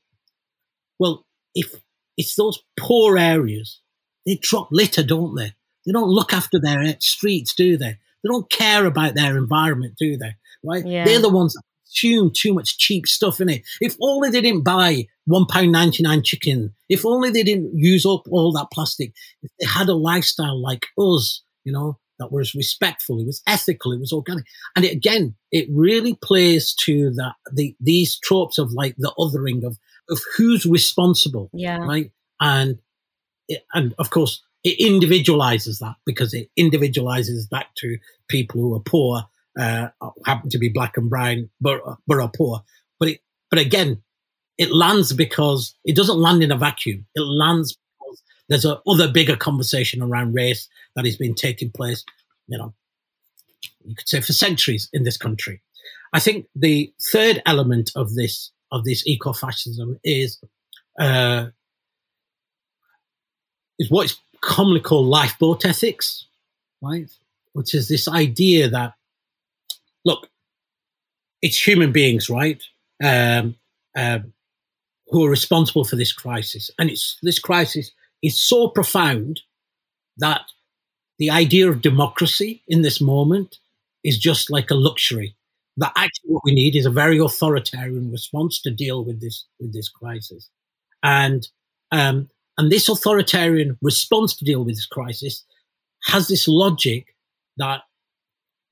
[0.98, 1.74] well, if
[2.20, 3.80] it's those poor areas,
[4.26, 5.54] they drop litter, don't they?
[5.86, 7.96] They don't look after their eh, streets, do they?
[8.22, 10.36] They don't care about their environment, do they?
[10.62, 10.86] Right?
[10.86, 11.06] Yeah.
[11.06, 13.62] They're the ones that consume too much cheap stuff in it.
[13.80, 18.04] If only they didn't buy one pound ninety nine chicken, if only they didn't use
[18.04, 22.54] up all that plastic, if they had a lifestyle like us, you know, that was
[22.54, 24.44] respectful, it was ethical, it was organic.
[24.76, 29.64] And it, again, it really plays to that the these tropes of like the othering
[29.64, 29.78] of
[30.10, 32.78] of who's responsible, yeah, right, and
[33.48, 38.80] it, and of course it individualizes that because it individualizes back to people who are
[38.80, 39.24] poor
[39.58, 39.88] uh,
[40.26, 42.62] happen to be black and brown, but but are poor.
[42.98, 43.20] But it,
[43.50, 44.02] but again,
[44.58, 47.06] it lands because it doesn't land in a vacuum.
[47.14, 52.04] It lands because there's a other bigger conversation around race that has been taking place.
[52.46, 52.74] You know,
[53.84, 55.62] you could say for centuries in this country.
[56.12, 60.38] I think the third element of this of this eco-fascism is
[60.98, 61.46] uh,
[63.78, 66.26] is what is commonly called lifeboat ethics,
[66.82, 67.10] right?
[67.52, 68.94] Which is this idea that
[70.04, 70.28] look,
[71.42, 72.62] it's human beings, right,
[73.02, 73.56] um,
[73.96, 74.32] um,
[75.08, 77.90] who are responsible for this crisis, and it's this crisis
[78.22, 79.40] is so profound
[80.18, 80.42] that
[81.18, 83.58] the idea of democracy in this moment
[84.04, 85.34] is just like a luxury.
[85.80, 89.72] That actually what we need is a very authoritarian response to deal with this with
[89.72, 90.50] this crisis,
[91.02, 91.48] and
[91.90, 95.42] um, and this authoritarian response to deal with this crisis
[96.04, 97.16] has this logic
[97.56, 97.80] that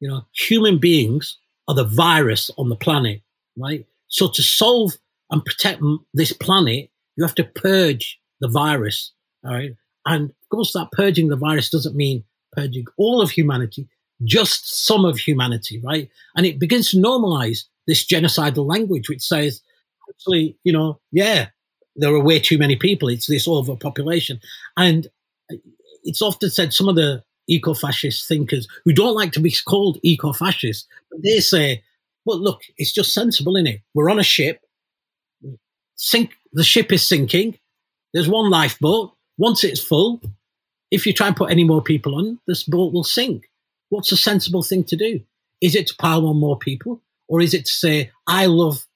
[0.01, 3.23] you know human beings are the virus on the planet,
[3.57, 3.87] right?
[4.09, 4.93] So to solve
[5.31, 9.13] and protect this planet, you have to purge the virus,
[9.45, 9.73] all right?
[10.07, 13.89] And of course, that purging the virus doesn't mean purging all of humanity
[14.25, 16.09] just some of humanity, right?
[16.37, 19.63] And it begins to normalize this genocidal language, which says,
[20.11, 21.49] actually, you know, yeah,
[21.97, 23.09] there are way too many people.
[23.09, 24.41] It's this overpopulation.
[24.77, 25.09] And
[26.05, 29.99] it's often said some of the eco fascist thinkers who don't like to be called
[30.03, 31.83] eco fascists, but they say,
[32.25, 33.81] well, look, it's just sensible, isn't it?
[33.95, 34.61] We're on a ship,
[35.95, 37.59] sink, the ship is sinking,
[38.13, 39.13] there's one lifeboat.
[39.39, 40.21] Once it's full,
[40.91, 43.49] if you try and put any more people on, this boat will sink.
[43.91, 45.21] What's a sensible thing to do?
[45.61, 47.03] Is it to pile on more people?
[47.29, 48.87] Or is it to say, I love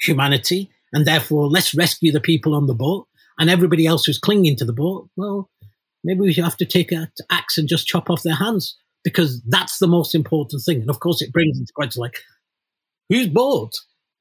[0.00, 4.56] humanity and therefore let's rescue the people on the boat and everybody else who's clinging
[4.56, 5.08] to the boat?
[5.16, 5.50] Well,
[6.04, 9.78] maybe we have to take an axe and just chop off their hands because that's
[9.78, 10.80] the most important thing.
[10.80, 12.18] And of course, it brings into question like,
[13.08, 13.72] whose boat?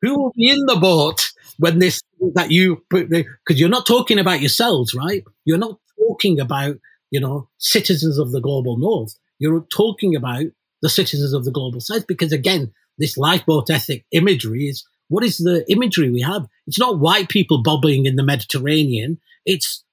[0.01, 2.01] Who will be in the boat when this
[2.34, 3.10] that you put?
[3.10, 5.23] Because you're not talking about yourselves, right?
[5.45, 6.77] You're not talking about
[7.12, 9.15] you know citizens of the global north.
[9.39, 10.45] You're talking about
[10.82, 15.38] the citizens of the global south because, again, this lifeboat ethic imagery is what is
[15.38, 16.48] the imagery we have?
[16.67, 19.19] It's not white people bobbing in the Mediterranean.
[19.45, 19.84] It's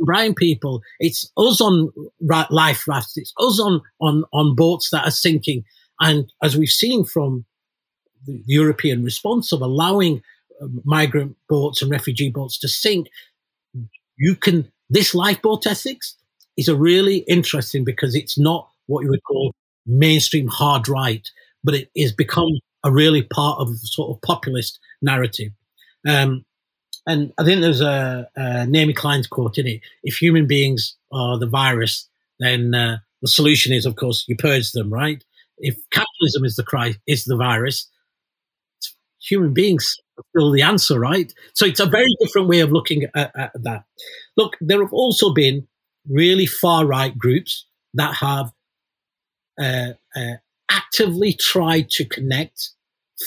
[0.00, 0.82] brown people.
[0.98, 3.16] It's us on life rafts.
[3.16, 5.64] It's us on, on, on boats that are sinking.
[6.00, 7.44] And as we've seen from
[8.26, 10.22] the European response of allowing
[10.60, 13.08] um, migrant boats and refugee boats to sink,
[14.16, 16.16] you can, this lifeboat ethics
[16.56, 19.54] is a really interesting because it's not what you would call
[19.86, 21.26] mainstream hard right,
[21.64, 22.48] but it has become
[22.84, 25.52] a really part of sort of populist narrative.
[26.06, 26.44] Um,
[27.06, 31.38] and I think there's a, a Naomi Klein's quote in it: "If human beings are
[31.38, 35.24] the virus, then uh, the solution is, of course, you purge them, right?
[35.58, 37.88] If capitalism is the cry, is the virus,
[39.20, 41.32] human beings are still the answer, right?
[41.54, 43.84] So it's a very different way of looking at, at that.
[44.36, 45.66] Look, there have also been
[46.08, 48.50] really far right groups that have
[49.58, 50.34] uh, uh,
[50.70, 52.70] actively tried to connect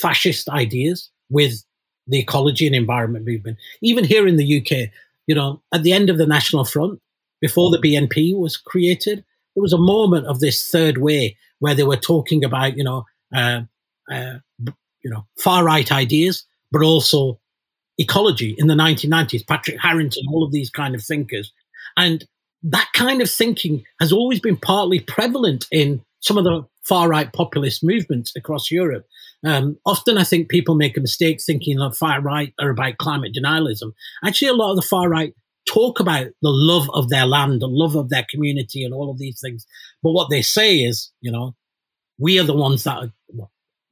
[0.02, 1.64] fascist ideas with
[2.08, 3.58] the ecology and environment movement.
[3.82, 4.90] Even here in the UK,
[5.28, 7.00] you know, at the end of the National Front,
[7.42, 9.24] before the BNP was created,
[9.56, 13.06] there was a moment of this third way where they were talking about, you know,
[13.36, 13.62] uh,
[14.12, 17.40] uh, you know, far right ideas, but also
[17.98, 19.48] ecology in the 1990s.
[19.48, 21.52] Patrick Harrington, all of these kind of thinkers,
[21.98, 22.26] and
[22.64, 27.32] that kind of thinking has always been partly prevalent in some of the far right
[27.32, 29.06] populist movements across Europe.
[29.46, 33.36] Um, often, I think people make a mistake thinking that far right are about climate
[33.38, 33.94] denialism.
[34.24, 35.34] Actually, a lot of the far right
[35.68, 39.20] talk about the love of their land, the love of their community, and all of
[39.20, 39.68] these things.
[40.02, 41.56] But what they say is, you know,
[42.18, 43.14] we are the ones that are,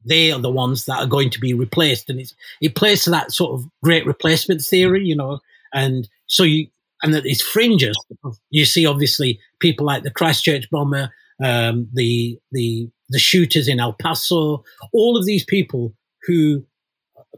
[0.04, 3.12] they are the ones that are going to be replaced, and it's, it plays to
[3.12, 5.39] that sort of great replacement theory, you know.
[5.72, 6.68] And so you,
[7.03, 7.95] and that it's fringes.
[8.49, 11.12] You see, obviously, people like the Christchurch bomber,
[11.43, 16.65] um, the the the shooters in El Paso, all of these people who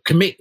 [0.06, 0.38] commit,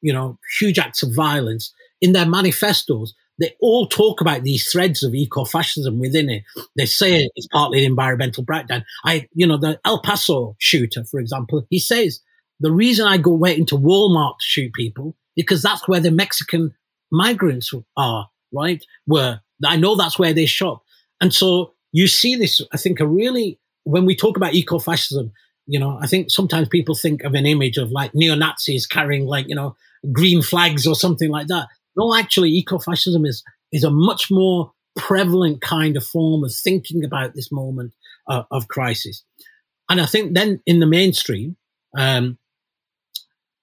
[0.00, 3.14] you know, huge acts of violence in their manifestos.
[3.40, 6.42] They all talk about these threads of eco-fascism within it.
[6.76, 8.84] They say it's partly an environmental breakdown.
[9.04, 12.20] I, you know, the El Paso shooter, for example, he says
[12.58, 16.74] the reason I go wait into Walmart to shoot people because that's where the Mexican
[17.12, 18.84] migrants are, right?
[19.04, 20.82] Where I know that's where they shop.
[21.20, 25.32] And so you see this, I think, a really, when we talk about eco fascism,
[25.66, 29.26] you know, I think sometimes people think of an image of like neo Nazis carrying
[29.26, 29.76] like, you know,
[30.12, 31.68] green flags or something like that.
[31.96, 37.04] No, actually, eco fascism is, is a much more prevalent kind of form of thinking
[37.04, 37.92] about this moment
[38.28, 39.24] uh, of crisis.
[39.88, 41.56] And I think then in the mainstream,
[41.96, 42.38] um,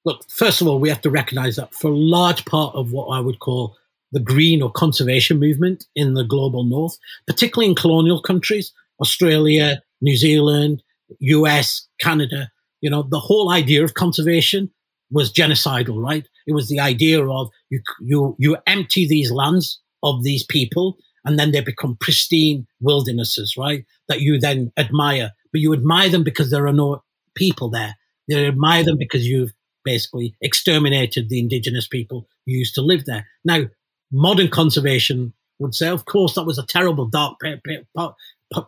[0.06, 3.08] look, first of all, we have to recognize that for a large part of what
[3.08, 3.76] I would call
[4.16, 6.98] the green or conservation movement in the global north,
[7.28, 10.82] particularly in colonial countries, Australia, New Zealand,
[11.20, 12.50] US, Canada,
[12.80, 14.72] you know, the whole idea of conservation
[15.12, 16.26] was genocidal, right?
[16.48, 20.96] It was the idea of you, you, you empty these lands of these people
[21.26, 23.84] and then they become pristine wildernesses, right?
[24.08, 27.04] That you then admire, but you admire them because there are no
[27.36, 27.98] people there.
[28.28, 29.52] You admire them because you've
[29.84, 33.28] basically exterminated the indigenous people who used to live there.
[33.44, 33.66] Now,
[34.12, 37.40] modern conservation would say, of course, that was a terrible dark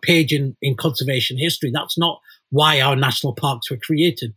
[0.02, 1.72] page in, in conservation history.
[1.74, 4.34] That's not why our national parks were created.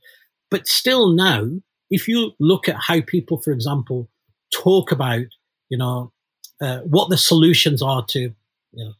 [0.50, 1.48] But still now,
[1.90, 4.08] if you look at how people, for example,
[4.52, 5.26] talk about,
[5.68, 6.12] you know,
[6.60, 8.20] uh, what the solutions are to,
[8.72, 8.94] you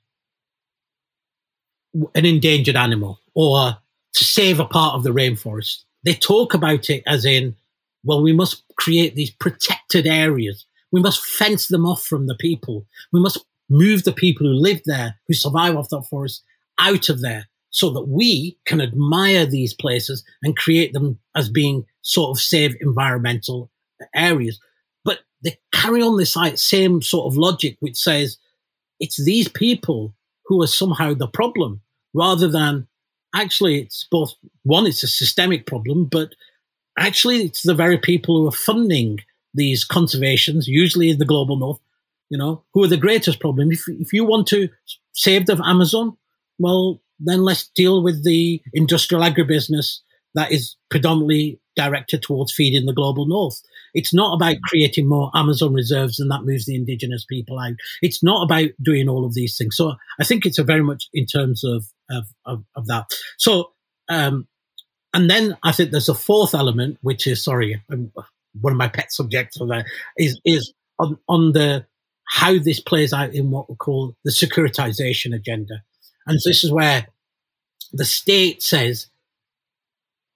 [1.93, 3.77] know, an endangered animal or
[4.15, 7.57] to save a part of the rainforest, they talk about it as in,
[8.05, 10.65] well, we must create these protected areas.
[10.93, 12.87] We must fence them off from the people.
[13.13, 16.43] We must move the people who live there, who survive off that forest,
[16.79, 21.87] out of there so that we can admire these places and create them as being
[22.03, 23.71] sort of safe environmental
[24.15, 24.59] areas.
[25.05, 28.39] But they carry on this same sort of logic, which says
[28.99, 30.15] it's these people
[30.47, 31.81] who are somehow the problem
[32.13, 32.89] rather than
[33.35, 34.35] actually it's both
[34.65, 36.35] one, it's a systemic problem, but
[36.99, 39.21] actually it's the very people who are funding
[39.55, 41.81] these conservations, usually in the global north,
[42.29, 43.71] you know, who are the greatest problem.
[43.71, 44.69] If, if you want to
[45.13, 46.17] save the Amazon,
[46.59, 49.99] well, then let's deal with the industrial agribusiness
[50.35, 53.61] that is predominantly directed towards feeding the global north.
[53.95, 57.75] It's not about creating more Amazon reserves and that moves the indigenous people out.
[58.03, 59.77] It's not about doing all of these things.
[59.77, 63.07] So I think it's a very much in terms of of, of, of that.
[63.39, 63.73] So
[64.09, 64.47] um,
[65.13, 68.13] and then I think there's a fourth element, which is sorry, um,
[68.59, 69.87] one of my pet subjects of that
[70.17, 71.87] is is on, on the
[72.29, 75.83] how this plays out in what we call the securitization agenda.
[76.27, 77.09] And so this is where
[77.93, 79.09] the state says,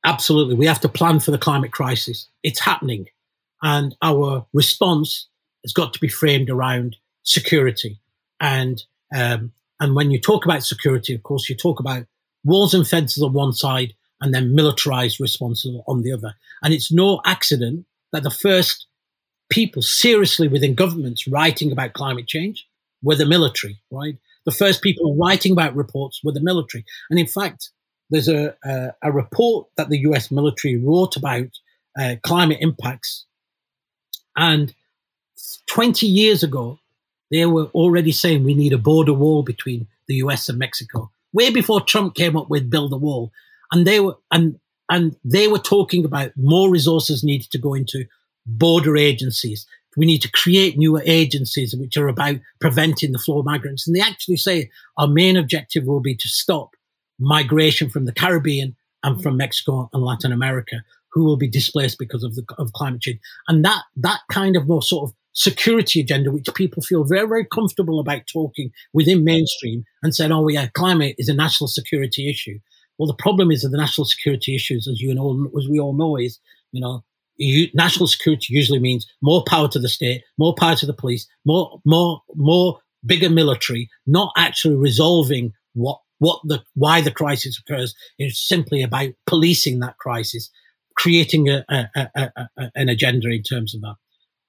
[0.04, 2.28] absolutely, we have to plan for the climate crisis.
[2.42, 3.06] It's happening.
[3.62, 5.28] And our response
[5.64, 8.00] has got to be framed around security.
[8.40, 8.82] And,
[9.14, 12.06] um, and when you talk about security, of course, you talk about
[12.44, 16.34] walls and fences on one side and then militarized responses on the other.
[16.62, 18.86] And it's no accident that the first
[19.50, 22.66] people seriously within governments writing about climate change
[23.02, 24.16] were the military, right?
[24.46, 26.84] The first people writing about reports were the military.
[27.10, 27.70] And in fact,
[28.10, 31.48] there's a, a, a report that the US military wrote about
[31.98, 33.26] uh, climate impacts.
[34.36, 34.72] And
[35.66, 36.78] 20 years ago,
[37.32, 41.50] they were already saying we need a border wall between the US and Mexico, way
[41.50, 43.32] before Trump came up with build a wall.
[43.72, 44.60] And they were, and,
[44.90, 48.04] and they were talking about more resources needed to go into
[48.46, 49.66] border agencies,
[49.96, 53.86] we need to create newer agencies which are about preventing the flow of migrants.
[53.86, 56.70] And they actually say our main objective will be to stop
[57.18, 60.82] migration from the Caribbean and from Mexico and Latin America,
[61.12, 63.20] who will be displaced because of the of climate change.
[63.48, 67.44] And that that kind of more sort of security agenda, which people feel very, very
[67.44, 72.58] comfortable about talking within mainstream and saying, oh, yeah, climate is a national security issue.
[72.98, 75.94] Well, the problem is that the national security issues, as you know, as we all
[75.94, 76.38] know, is,
[76.72, 77.04] you know,
[77.74, 81.80] national security usually means more power to the state, more power to the police, more,
[81.84, 87.94] more, more bigger military, not actually resolving what, what the, why the crisis occurs.
[88.18, 90.50] It's simply about policing that crisis,
[90.96, 93.96] creating a, a, a, an agenda in terms of that.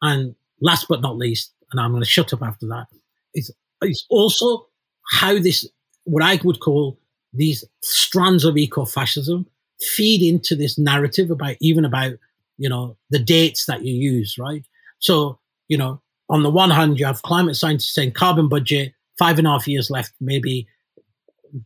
[0.04, 2.86] And last but not least, and I'm going to shut up after that,
[3.34, 4.68] is, is also
[5.12, 5.68] how this,
[6.04, 7.00] what I would call
[7.36, 9.48] these strands of eco-fascism
[9.80, 12.14] feed into this narrative about even about
[12.58, 14.64] you know, the dates that you use, right?
[15.00, 19.38] So, you know, on the one hand, you have climate scientists saying carbon budget, five
[19.38, 20.68] and a half years left, maybe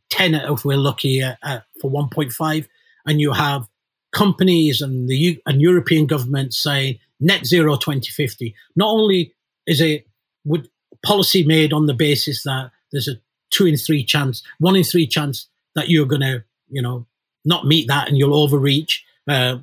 [0.10, 2.68] 10 if we're lucky uh, uh, for 1.5.
[3.06, 3.68] And you have
[4.12, 8.56] companies and the U- and European governments saying net zero 2050.
[8.76, 9.34] Not only
[9.68, 10.08] is it
[10.46, 10.70] would
[11.06, 13.14] policy made on the basis that there's a
[13.52, 15.48] two in three chance, one in three chance
[15.80, 17.08] that you're going to, you know,
[17.46, 19.04] not meet that and you'll overreach.
[19.28, 19.58] Uh,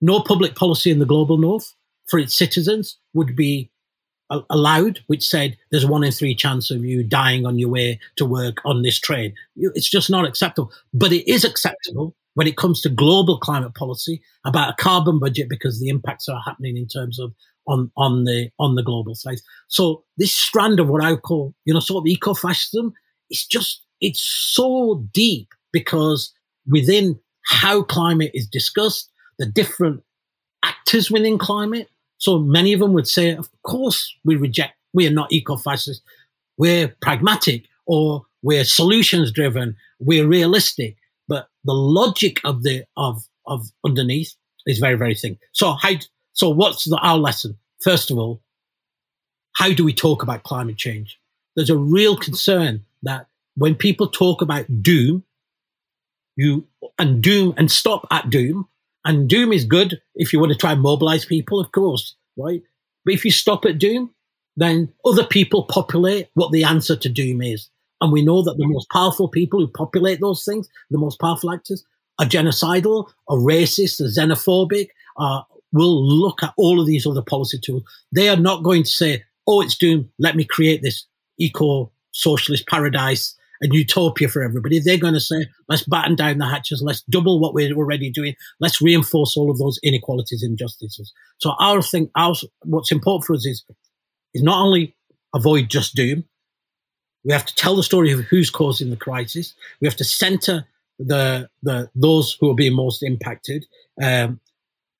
[0.00, 1.74] no public policy in the global north
[2.06, 3.70] for its citizens would be
[4.50, 8.24] allowed, which said there's one in three chance of you dying on your way to
[8.24, 9.34] work on this train.
[9.56, 10.72] It's just not acceptable.
[10.92, 15.48] But it is acceptable when it comes to global climate policy about a carbon budget
[15.48, 17.32] because the impacts are happening in terms of
[17.66, 19.38] on, on the on the global side.
[19.68, 22.92] So this strand of what I call, you know, sort of eco-fascism,
[23.30, 26.30] it's just it's so deep because
[26.70, 30.02] within how climate is discussed, the different
[30.62, 31.88] actors within climate.
[32.18, 36.02] So many of them would say, of course, we reject, we are not eco fascist,
[36.58, 40.96] we're pragmatic or we're solutions driven, we're realistic.
[41.26, 44.34] But the logic of the of of underneath
[44.66, 45.38] is very, very thin.
[45.52, 45.92] So how
[46.34, 47.56] so what's the, our lesson?
[47.82, 48.42] First of all,
[49.54, 51.18] how do we talk about climate change?
[51.56, 55.24] There's a real concern that when people talk about doom,
[56.36, 56.66] you
[56.98, 58.68] and doom and stop at doom,
[59.04, 62.62] and doom is good if you want to try and mobilize people, of course, right?
[63.04, 64.10] But if you stop at doom,
[64.56, 67.68] then other people populate what the answer to doom is.
[68.00, 71.52] And we know that the most powerful people who populate those things, the most powerful
[71.52, 71.84] actors,
[72.18, 77.58] are genocidal, are racist, are xenophobic, are, will look at all of these other policy
[77.58, 77.82] tools.
[78.12, 81.06] They are not going to say, oh, it's doom, let me create this
[81.38, 84.80] eco socialist paradise and utopia for everybody.
[84.80, 88.34] They're going to say, let's batten down the hatches, let's double what we're already doing,
[88.60, 91.12] let's reinforce all of those inequalities and injustices.
[91.38, 92.34] So our thing, our,
[92.64, 93.64] what's important for us is,
[94.34, 94.94] is not only
[95.34, 96.24] avoid just doom,
[97.24, 99.54] we have to tell the story of who's causing the crisis.
[99.80, 100.66] We have to center
[100.98, 103.66] the the those who are being most impacted.
[104.02, 104.40] Um,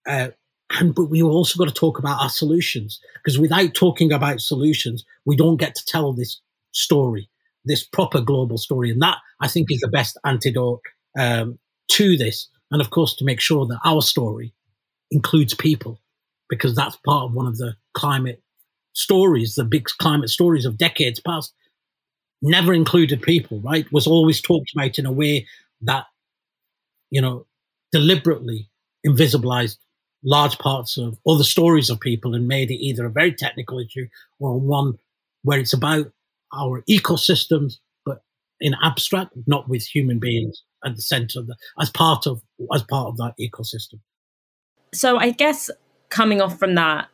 [0.06, 0.28] uh,
[0.70, 5.04] and but we also got to talk about our solutions because without talking about solutions,
[5.24, 6.40] we don't get to tell this
[6.72, 7.28] story,
[7.64, 10.80] this proper global story, and that I think is the best antidote
[11.18, 11.58] um,
[11.92, 12.48] to this.
[12.70, 14.52] And of course, to make sure that our story
[15.10, 16.00] includes people,
[16.48, 18.42] because that's part of one of the climate
[18.92, 21.52] stories, the big climate stories of decades past.
[22.42, 23.90] Never included people, right?
[23.92, 25.46] Was always talked about in a way
[25.82, 26.04] that,
[27.10, 27.46] you know,
[27.92, 28.68] deliberately
[29.06, 29.78] invisibilized
[30.22, 33.78] large parts of or the stories of people and made it either a very technical
[33.78, 34.08] issue
[34.38, 34.98] or one
[35.42, 36.10] where it's about
[36.58, 37.74] our ecosystems,
[38.04, 38.22] but
[38.60, 42.42] in abstract, not with human beings at the center of the, as part of
[42.74, 44.00] as part of that ecosystem.
[44.92, 45.70] So I guess
[46.08, 47.08] coming off from that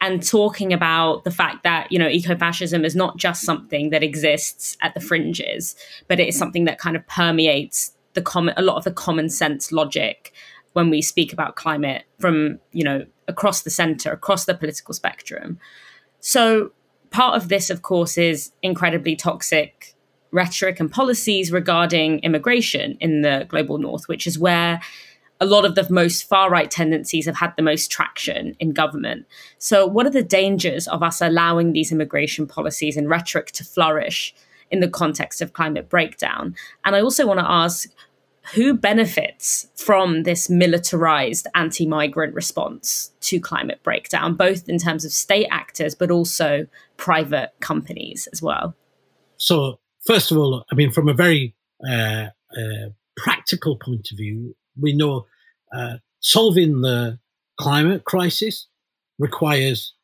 [0.00, 4.76] and talking about the fact that you know ecofascism is not just something that exists
[4.82, 5.76] at the fringes,
[6.08, 9.28] but it is something that kind of permeates the common a lot of the common
[9.28, 10.32] sense logic
[10.72, 15.58] when we speak about climate from you know across the center across the political spectrum
[16.20, 16.72] so
[17.12, 19.94] part of this of course is incredibly toxic
[20.30, 24.80] rhetoric and policies regarding immigration in the global north which is where
[25.42, 29.26] a lot of the most far right tendencies have had the most traction in government.
[29.58, 34.32] So, what are the dangers of us allowing these immigration policies and rhetoric to flourish
[34.70, 36.54] in the context of climate breakdown?
[36.84, 37.88] And I also want to ask
[38.54, 45.12] who benefits from this militarized anti migrant response to climate breakdown, both in terms of
[45.12, 46.66] state actors, but also
[46.96, 48.74] private companies as well?
[49.36, 51.54] So, first of all, I mean, from a very
[51.88, 55.26] uh, uh, practical point of view, we know
[55.74, 57.18] uh, solving the
[57.58, 58.66] climate crisis
[59.18, 59.94] requires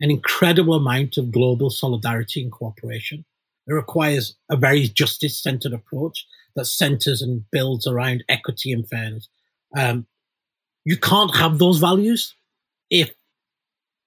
[0.00, 3.24] an incredible amount of global solidarity and cooperation.
[3.66, 6.26] It requires a very justice centered approach
[6.56, 9.28] that centers and builds around equity and fairness.
[9.76, 10.06] Um,
[10.84, 12.34] you can't have those values
[12.90, 13.12] if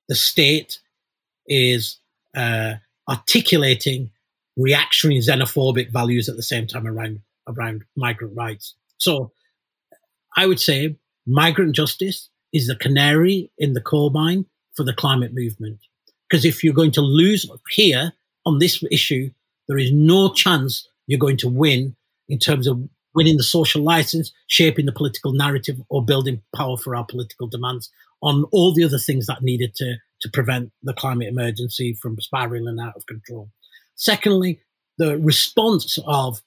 [0.08, 0.80] the state
[1.48, 2.00] is
[2.36, 2.76] uh,
[3.08, 4.12] articulating
[4.58, 8.76] reactionary xenophobic values at the same time around around migrant rights.
[8.98, 9.32] So
[10.38, 10.96] I would say
[11.26, 14.46] migrant justice is the canary in the coal mine
[14.76, 15.80] for the climate movement.
[16.30, 18.14] Because if you're going to lose here
[18.46, 19.32] on this issue,
[19.68, 21.96] there is no chance you're going to win
[22.30, 26.96] in terms of winning the social license, shaping the political narrative, or building power for
[26.96, 31.28] our political demands on all the other things that needed to, to prevent the climate
[31.28, 33.50] emergency from spiraling out of control.
[33.96, 34.62] Secondly,
[34.98, 36.42] the response of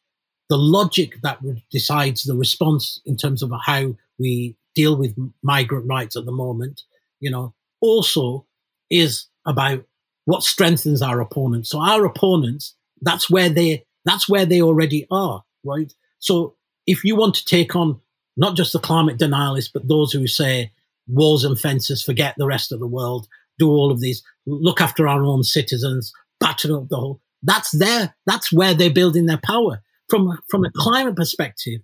[0.49, 1.39] the logic that
[1.71, 6.83] decides the response in terms of how we deal with migrant rights at the moment,
[7.21, 8.47] you know, also
[8.91, 9.85] is about
[10.27, 11.71] what strengthens our opponents.
[11.71, 15.93] So our opponents, that's where they that's where they already are right?
[16.19, 16.57] So
[16.87, 18.01] if you want to take on
[18.37, 20.73] not just the climate denialists, but those who say
[21.07, 25.07] walls and fences, forget the rest of the world, do all of these, look after
[25.07, 27.21] our own citizens, batter up the whole.
[27.43, 28.15] That's there.
[28.27, 29.83] That's where they're building their power.
[30.09, 31.81] From from a climate perspective,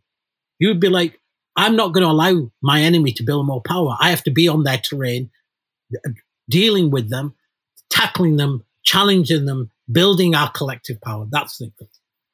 [0.58, 1.20] you'd be like,
[1.56, 3.96] I'm not going to allow my enemy to build more power.
[4.00, 5.30] I have to be on their terrain,
[6.48, 7.34] dealing with them,
[7.90, 11.26] tackling them, challenging them, building our collective power.
[11.30, 11.72] That's the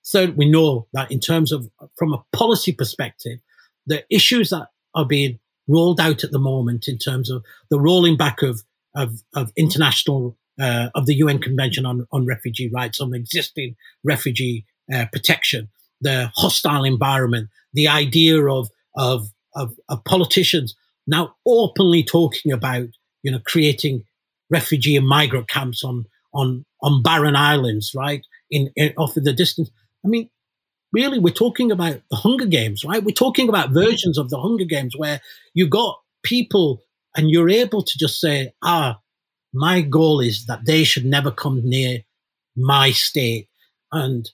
[0.07, 3.39] Third, we know that in terms of from a policy perspective,
[3.87, 8.17] the issues that are being rolled out at the moment in terms of the rolling
[8.17, 8.63] back of
[8.95, 14.67] of, of international uh, of the UN Convention on, on Refugee Rights, on existing refugee
[14.93, 15.69] uh, protection,
[16.01, 20.75] the hostile environment, the idea of of of, of politicians
[21.07, 22.89] now openly talking about,
[23.23, 24.05] you know, creating
[24.51, 28.25] refugee and migrant camps on on on barren islands, right?
[28.51, 29.71] In, in off in the distance.
[30.05, 30.31] I mean,
[30.93, 33.03] really, we're talking about the Hunger Games, right?
[33.03, 35.21] We're talking about versions of the Hunger Games where
[35.55, 36.83] you've got people
[37.17, 39.01] and you're able to just say, ah,
[39.53, 42.01] my goal is that they should never come near
[42.57, 43.49] my state.
[43.93, 44.31] And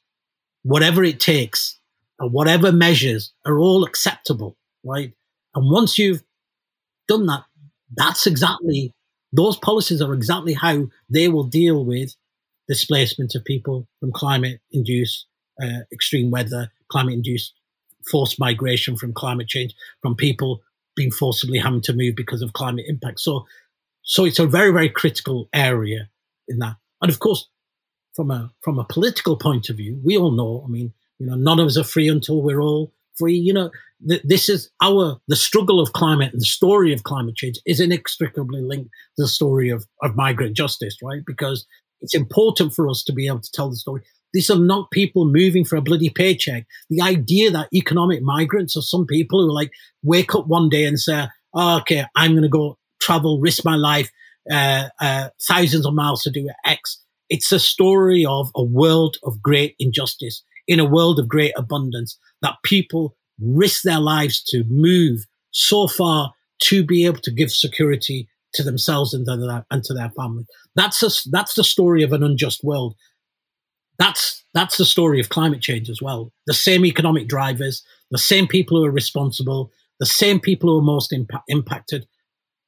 [0.62, 1.78] whatever it takes,
[2.18, 5.12] and whatever measures are all acceptable, right?
[5.54, 6.22] And once you've
[7.08, 7.44] done that,
[7.94, 8.94] that's exactly,
[9.32, 12.14] those policies are exactly how they will deal with
[12.68, 15.26] displacement of people from climate induced
[15.62, 17.54] uh, extreme weather, climate induced
[18.10, 20.62] forced migration from climate change, from people
[20.96, 23.20] being forcibly having to move because of climate impact.
[23.20, 23.46] So,
[24.02, 26.08] so it's a very, very critical area
[26.48, 26.76] in that.
[27.02, 27.48] And of course,
[28.14, 30.64] from a from a political point of view, we all know.
[30.66, 33.36] I mean, you know, none of us are free until we're all free.
[33.36, 33.70] You know,
[34.06, 37.80] th- this is our the struggle of climate and the story of climate change is
[37.80, 41.22] inextricably linked to the story of of migrant justice, right?
[41.24, 41.66] Because
[42.00, 44.02] it's important for us to be able to tell the story.
[44.32, 46.66] These are not people moving for a bloody paycheck.
[46.88, 49.70] The idea that economic migrants are some people who like
[50.02, 53.76] wake up one day and say, oh, okay, I'm going to go travel, risk my
[53.76, 54.10] life,
[54.50, 57.00] uh, uh, thousands of miles to do X.
[57.28, 62.18] It's a story of a world of great injustice in a world of great abundance
[62.42, 68.28] that people risk their lives to move so far to be able to give security
[68.52, 70.44] to themselves and to their, and to their family.
[70.74, 72.94] That's a, that's the story of an unjust world.
[74.00, 76.32] That's that's the story of climate change as well.
[76.46, 79.70] The same economic drivers, the same people who are responsible,
[80.00, 82.08] the same people who are most impa- impacted.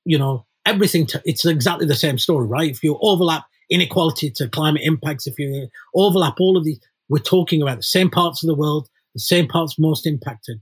[0.04, 1.06] You know, everything.
[1.06, 2.70] To, it's exactly the same story, right?
[2.70, 7.62] If you overlap inequality to climate impacts, if you overlap all of these, we're talking
[7.62, 10.60] about the same parts of the world, the same parts most impacted.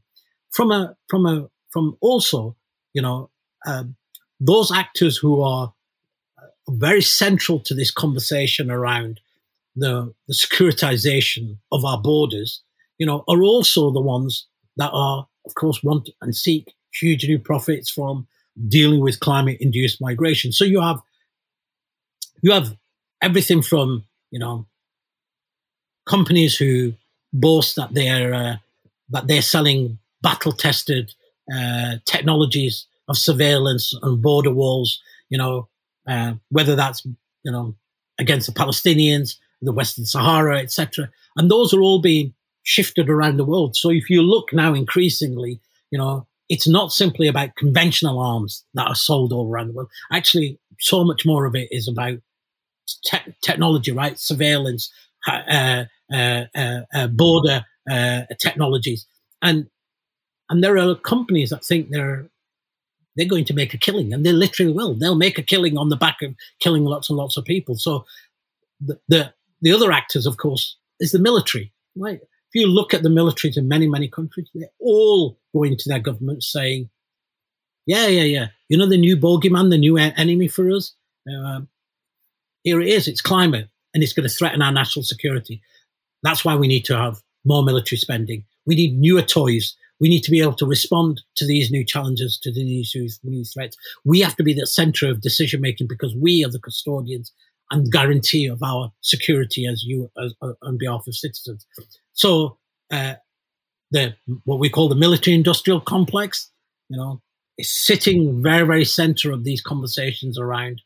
[0.53, 2.57] From a from a from also,
[2.95, 3.29] you know,
[3.67, 3.97] um,
[4.39, 5.75] those actors who are
[6.69, 9.21] very central to this conversation around
[9.77, 12.63] the, the securitization of our borders,
[12.99, 14.47] you know, are also the ones
[14.77, 18.27] that are, of course, want and seek huge new profits from
[18.69, 20.53] dealing with climate induced migration.
[20.53, 21.01] So you have
[22.43, 22.77] you have
[23.23, 24.67] everything from you know
[26.07, 26.95] companies who
[27.33, 28.57] boast that they're uh,
[29.11, 31.15] that they're selling battle tested
[31.55, 35.01] uh, technologies of surveillance and border walls.
[35.29, 35.69] You know
[36.07, 37.05] uh, whether that's
[37.45, 37.75] you know
[38.19, 41.11] against the Palestinians, the Western Sahara, etc.
[41.37, 43.77] And those are all being shifted around the world.
[43.77, 48.89] So if you look now increasingly, you know, it's not simply about conventional arms that
[48.89, 49.91] are sold all around the world.
[50.13, 52.19] Actually, so much more of it is about
[53.05, 54.19] te- technology, right?
[54.19, 54.93] Surveillance,
[55.29, 59.07] uh, uh, uh, uh border uh, technologies,
[59.43, 59.69] and
[60.49, 62.29] and there are companies that think they're
[63.17, 64.95] they're going to make a killing, and they literally will.
[64.95, 67.77] They'll make a killing on the back of killing lots and lots of people.
[67.77, 68.07] So
[68.81, 69.33] the, the
[69.63, 71.73] the other actors, of course, is the military.
[71.97, 72.21] Right?
[72.23, 76.01] If you look at the militaries in many, many countries, they're all going to their
[76.01, 76.91] governments saying,
[77.87, 78.47] yeah, yeah, yeah.
[78.69, 80.95] You know the new bogeyman, the new enemy for us?
[81.29, 81.61] Uh,
[82.63, 83.09] here it is.
[83.09, 85.63] It's climate, and it's going to threaten our national security.
[86.23, 88.45] That's why we need to have more military spending.
[88.67, 89.77] We need newer toys.
[89.99, 93.77] We need to be able to respond to these new challenges, to these new threats.
[94.05, 97.33] We have to be the center of decision making because we are the custodians
[97.71, 101.67] and guarantee of our security as you as, uh, on behalf of citizens.
[102.13, 102.59] So
[102.93, 103.15] uh,
[103.91, 104.15] the
[104.45, 106.51] what we call the military industrial complex,
[106.89, 107.21] you know,
[107.59, 110.83] is sitting very very center of these conversations around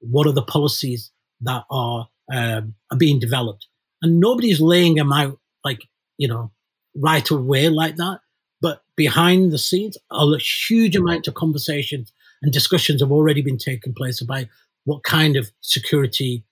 [0.00, 1.10] what are the policies
[1.40, 3.66] that are um, are being developed,
[4.02, 5.82] and nobody's laying them out like
[6.18, 6.50] you know
[6.96, 8.20] right away like that.
[8.60, 12.12] But behind the scenes, a huge amount of conversations
[12.42, 14.46] and discussions have already been taking place about
[14.88, 16.42] what kind of security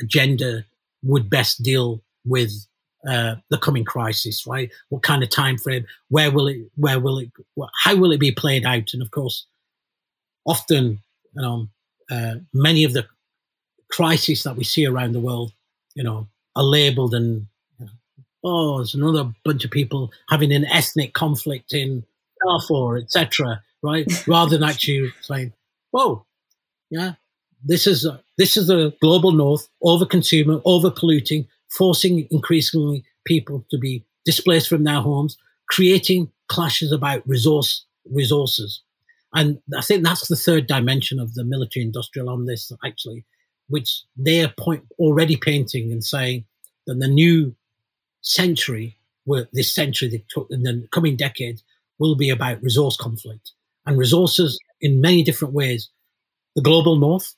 [0.00, 0.64] agenda
[1.02, 2.50] would best deal with
[3.06, 4.70] uh, the coming crisis, right?
[4.88, 5.84] What kind of time frame?
[6.08, 6.60] Where will it?
[6.76, 7.30] Where will it?
[7.82, 8.94] How will it be played out?
[8.94, 9.44] And of course,
[10.46, 11.02] often,
[11.34, 11.68] you know,
[12.10, 13.06] uh, many of the
[13.90, 15.52] crises that we see around the world,
[15.94, 16.26] you know,
[16.56, 17.46] are labelled and
[17.78, 17.92] you know,
[18.44, 22.02] oh, there's another bunch of people having an ethnic conflict in
[22.46, 23.62] Darfur, etc.
[23.82, 24.10] Right?
[24.26, 25.52] Rather than actually saying,
[25.92, 26.24] "Oh,
[26.88, 27.16] yeah,
[27.64, 33.64] this is a, this is the global north over consuming, over polluting, forcing increasingly people
[33.70, 35.36] to be displaced from their homes,
[35.68, 38.82] creating clashes about resource resources.
[39.32, 43.24] And I think that's the third dimension of the military industrial on this, actually,
[43.68, 46.44] which they're point already painting and saying
[46.86, 47.54] that the new
[48.20, 51.64] century, where this century they took in the coming decades,
[51.98, 53.52] will be about resource conflict
[53.86, 55.88] and resources in many different ways.
[56.54, 57.34] The global north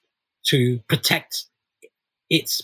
[0.46, 1.44] to protect
[2.30, 2.62] its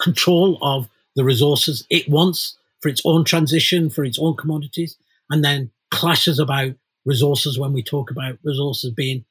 [0.00, 4.96] control of the resources it wants for its own transition, for its own commodities,
[5.30, 6.72] and then clashes about
[7.04, 9.24] resources when we talk about resources being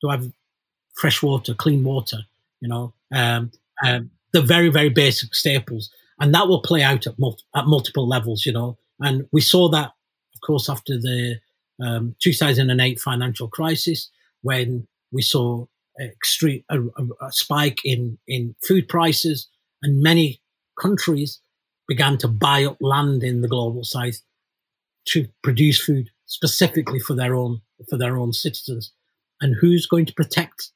[0.00, 0.30] to have
[0.94, 2.18] fresh water, clean water,
[2.60, 3.50] you know, um,
[3.84, 5.90] um, the very, very basic staples.
[6.20, 8.76] And that will play out at, mul- at multiple levels, you know.
[9.00, 9.92] And we saw that,
[10.34, 11.40] of course, after the
[11.82, 14.10] um, 2008 financial crisis,
[14.42, 15.66] when we saw
[16.00, 19.48] extreme a, a, spike in in food prices,
[19.82, 20.40] and many
[20.80, 21.40] countries
[21.88, 24.20] began to buy up land in the global south
[25.08, 28.92] to produce food specifically for their own for their own citizens.
[29.40, 30.70] And who's going to protect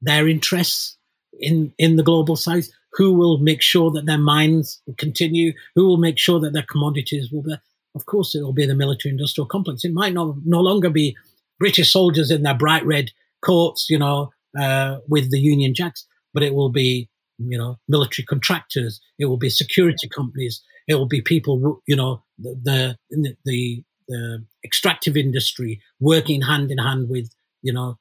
[0.00, 0.96] their interests
[1.38, 2.68] in in the global south?
[2.92, 5.52] Who will make sure that their mines continue?
[5.74, 7.54] Who will make sure that their commodities will be?
[7.94, 9.84] Of course, it will be the military industrial complex.
[9.84, 11.16] It might not no longer be
[11.58, 13.10] British soldiers in their bright red
[13.42, 18.24] coats, you know, uh, with the Union Jacks, but it will be you know military
[18.24, 19.00] contractors.
[19.18, 20.62] It will be security companies.
[20.88, 26.78] It will be people, you know, the the the, the extractive industry working hand in
[26.78, 27.30] hand with
[27.62, 27.98] you know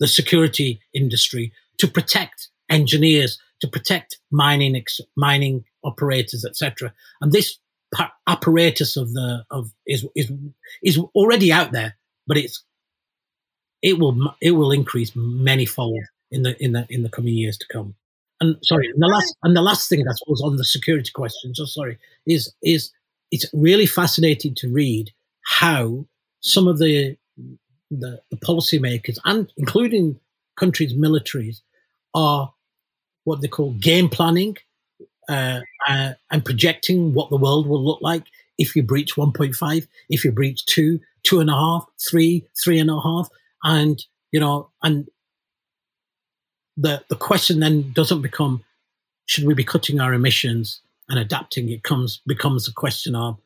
[0.00, 6.92] the security industry to protect engineers, to protect mining ex- mining operators, etc.
[7.20, 7.58] And this
[8.26, 10.30] apparatus of the of is is
[10.82, 11.96] is already out there,
[12.26, 12.62] but it's
[13.82, 17.58] it will it will increase many fold in the in the in the coming years
[17.58, 17.94] to come.
[18.40, 21.54] And sorry, and the last and the last thing that was on the security question,
[21.54, 22.90] so sorry, is is
[23.30, 25.10] it's really fascinating to read
[25.42, 26.06] how
[26.40, 27.16] some of the
[27.90, 30.20] the, the policymakers and including
[30.56, 31.60] countries' militaries
[32.14, 32.52] are
[33.24, 34.56] what they call game planning
[35.28, 38.24] uh, uh, and projecting what the world will look like
[38.58, 42.90] if you breach 1.5, if you breach two, two and a half, three, three and
[42.90, 43.28] a half,
[43.62, 44.02] and
[44.32, 45.08] you know, and
[46.76, 48.64] the the question then doesn't become
[49.26, 51.68] should we be cutting our emissions and adapting.
[51.68, 53.38] It comes becomes a question of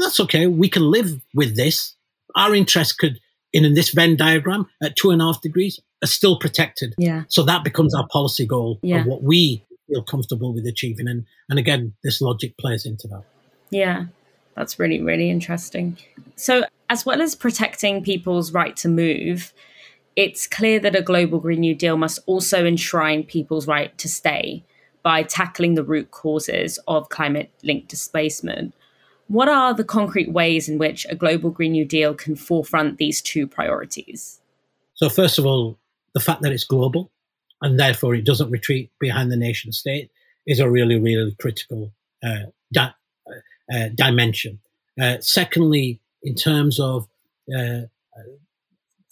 [0.00, 0.46] that's okay.
[0.46, 1.94] We can live with this.
[2.36, 3.20] Our interests could,
[3.52, 6.94] in, in this Venn diagram, at two and a half degrees, are still protected.
[6.98, 7.24] Yeah.
[7.28, 9.00] So that becomes our policy goal yeah.
[9.00, 11.08] of what we feel comfortable with achieving.
[11.08, 13.24] And and again, this logic plays into that.
[13.70, 14.06] Yeah.
[14.58, 15.96] That's really, really interesting.
[16.34, 19.52] So, as well as protecting people's right to move,
[20.16, 24.64] it's clear that a global Green New Deal must also enshrine people's right to stay
[25.04, 28.74] by tackling the root causes of climate linked displacement.
[29.28, 33.22] What are the concrete ways in which a global Green New Deal can forefront these
[33.22, 34.40] two priorities?
[34.94, 35.78] So, first of all,
[36.14, 37.12] the fact that it's global
[37.62, 40.10] and therefore it doesn't retreat behind the nation state
[40.48, 41.92] is a really, really critical
[42.24, 42.46] uh,
[43.72, 44.58] uh, dimension.
[45.00, 47.06] Uh, secondly, in terms of
[47.54, 47.82] uh,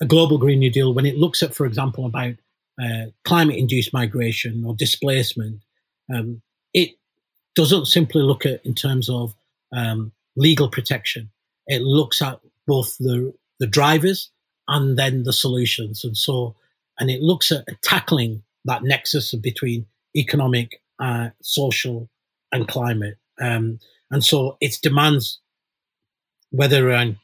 [0.00, 2.34] a global Green New Deal, when it looks at, for example, about
[2.82, 5.60] uh, climate induced migration or displacement,
[6.12, 6.42] um,
[6.74, 6.90] it
[7.54, 9.34] doesn't simply look at in terms of
[9.72, 11.30] um, legal protection.
[11.66, 14.30] It looks at both the, the drivers
[14.68, 16.04] and then the solutions.
[16.04, 16.54] And so,
[16.98, 22.08] and it looks at tackling that nexus between economic, uh, social,
[22.52, 23.16] and climate.
[23.40, 23.78] Um,
[24.10, 25.40] and so its demands,
[26.50, 27.16] whether around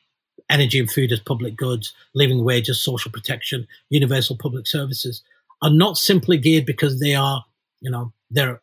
[0.50, 5.22] energy and food as public goods, living wages, social protection, universal public services
[5.62, 7.44] are not simply geared because they are,
[7.80, 8.60] you know, they're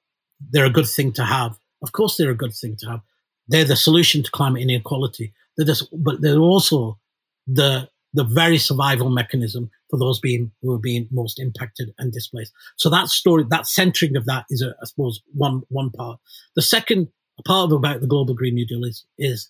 [0.51, 1.57] they're a good thing to have.
[1.81, 3.01] Of course, they're a good thing to have.
[3.47, 5.33] They're the solution to climate inequality.
[5.57, 6.99] They're but they're also
[7.47, 12.53] the the very survival mechanism for those being who are being most impacted and displaced.
[12.75, 16.19] So that story, that centering of that is, a, I suppose, one one part.
[16.55, 17.09] The second
[17.45, 19.49] part of about the global Green New Deal is is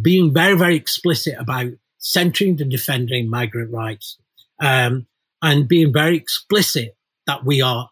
[0.00, 4.18] being very, very explicit about centering and defending migrant rights,
[4.60, 5.06] um,
[5.40, 7.90] and being very explicit that we are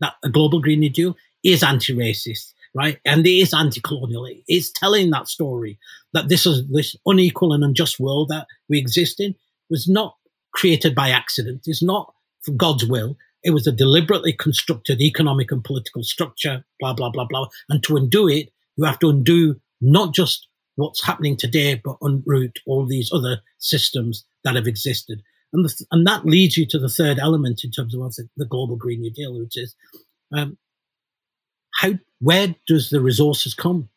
[0.00, 2.98] that a global Green New Deal is anti-racist, right?
[3.04, 4.28] And it is anti-colonial.
[4.46, 5.78] It's telling that story
[6.12, 9.34] that this is this unequal and unjust world that we exist in
[9.70, 10.16] was not
[10.52, 11.62] created by accident.
[11.66, 12.12] It's not
[12.42, 13.16] for God's will.
[13.44, 17.48] It was a deliberately constructed economic and political structure, blah, blah, blah, blah.
[17.68, 22.56] And to undo it, you have to undo not just what's happening today, but unroot
[22.66, 25.20] all these other systems that have existed.
[25.52, 28.46] And, the, and that leads you to the third element in terms of the, the
[28.46, 29.74] global Green New Deal, which is
[30.32, 30.56] um,
[31.80, 33.88] how where does the resources come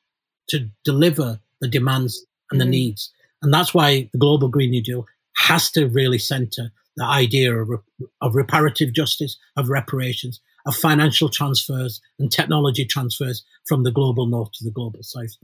[0.49, 2.71] to deliver the demands and the mm-hmm.
[2.71, 3.11] needs?
[3.41, 5.05] And that's why the global Green New Deal
[5.37, 7.69] has to really center the idea of,
[8.21, 14.51] of reparative justice, of reparations, of financial transfers and technology transfers from the global north
[14.53, 15.37] to the global south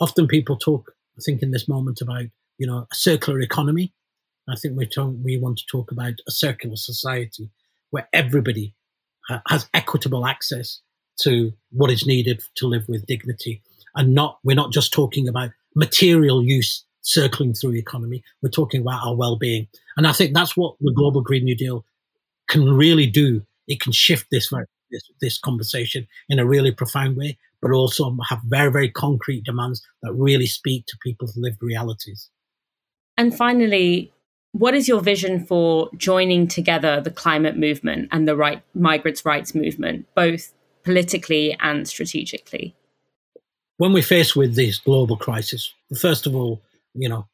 [0.00, 2.24] often people talk, I think, in this moment about
[2.58, 3.92] you know, a circular economy.
[4.48, 7.50] I think we talk, we want to talk about a circular society
[7.90, 8.74] where everybody
[9.28, 10.80] ha- has equitable access
[11.22, 13.62] to what is needed to live with dignity,
[13.94, 18.22] and not we're not just talking about material use circling through the economy.
[18.42, 21.84] We're talking about our well-being, and I think that's what the Global Green New Deal
[22.48, 23.46] can really do.
[23.66, 24.50] It can shift this
[24.90, 29.82] this, this conversation in a really profound way, but also have very very concrete demands
[30.02, 32.30] that really speak to people's lived realities.
[33.16, 34.12] And finally,
[34.52, 39.52] what is your vision for joining together the climate movement and the right migrants' rights
[39.54, 40.52] movement, both
[40.84, 42.74] politically and strategically?
[43.78, 46.62] When we're faced with this global crisis, first of all,
[46.94, 47.26] you know,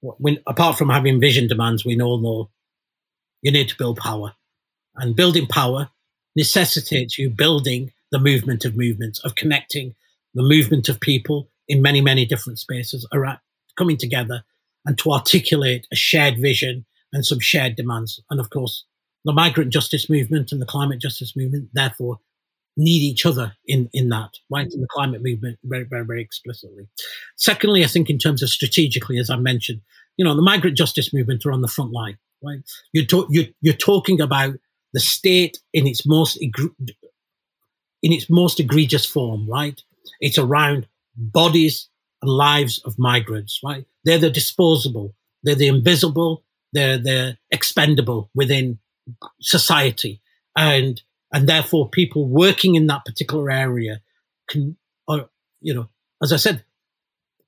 [0.00, 2.50] when, apart from having vision demands, we all know
[3.42, 4.34] you need to build power.
[4.96, 5.90] And building power
[6.36, 9.94] necessitates you building the movement of movements, of connecting
[10.34, 13.38] the movement of people in many, many different spaces, around,
[13.76, 14.44] coming together
[14.84, 18.20] and to articulate a shared vision and some shared demands.
[18.30, 18.84] And of course,
[19.24, 22.18] the migrant justice movement and the climate justice movement, therefore,
[22.76, 24.70] need each other in, in that, right?
[24.72, 26.86] In the climate movement, very, very, very explicitly.
[27.36, 29.80] Secondly, I think in terms of strategically, as I mentioned,
[30.16, 32.58] you know, the migrant justice movement are on the front line, right?
[32.92, 34.56] You're, to, you're, you're talking about
[34.94, 39.82] the state in its most in its most egregious form, right?
[40.20, 40.86] It's around
[41.16, 41.88] bodies
[42.22, 43.84] and lives of migrants, right?
[44.04, 48.78] They're the disposable, they're the invisible, they're the expendable within
[49.40, 50.22] society,
[50.56, 54.00] and and therefore people working in that particular area
[54.48, 54.76] can,
[55.08, 55.28] or
[55.60, 55.88] you know,
[56.22, 56.64] as I said,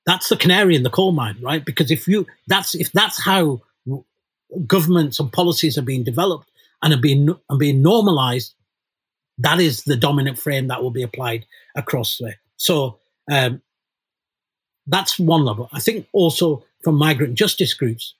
[0.05, 1.65] that's the canary in the coal mine, right?
[1.65, 3.63] Because if you that's if that's how
[4.67, 6.51] governments and policies are being developed
[6.83, 8.55] and are being are being normalized,
[9.39, 11.47] that is the dominant frame that will be applied
[11.77, 12.37] across there.
[12.57, 12.99] So
[13.31, 13.63] um,
[14.87, 15.69] that's one level.
[15.73, 18.15] I think also from migrant justice groups,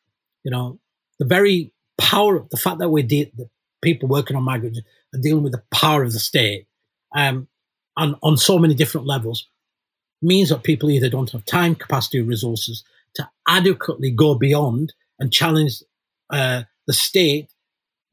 [0.45, 0.79] you know,
[1.19, 3.49] the very power, the fact that we're de- the
[3.83, 4.81] people working on migrants
[5.15, 6.67] are dealing with the power of the state,
[7.15, 7.49] um,
[7.97, 9.49] and on so many different levels,
[10.21, 12.85] means that people either don't have time, capacity, or resources
[13.15, 15.83] to adequately go beyond and challenge
[16.31, 17.51] uh, the state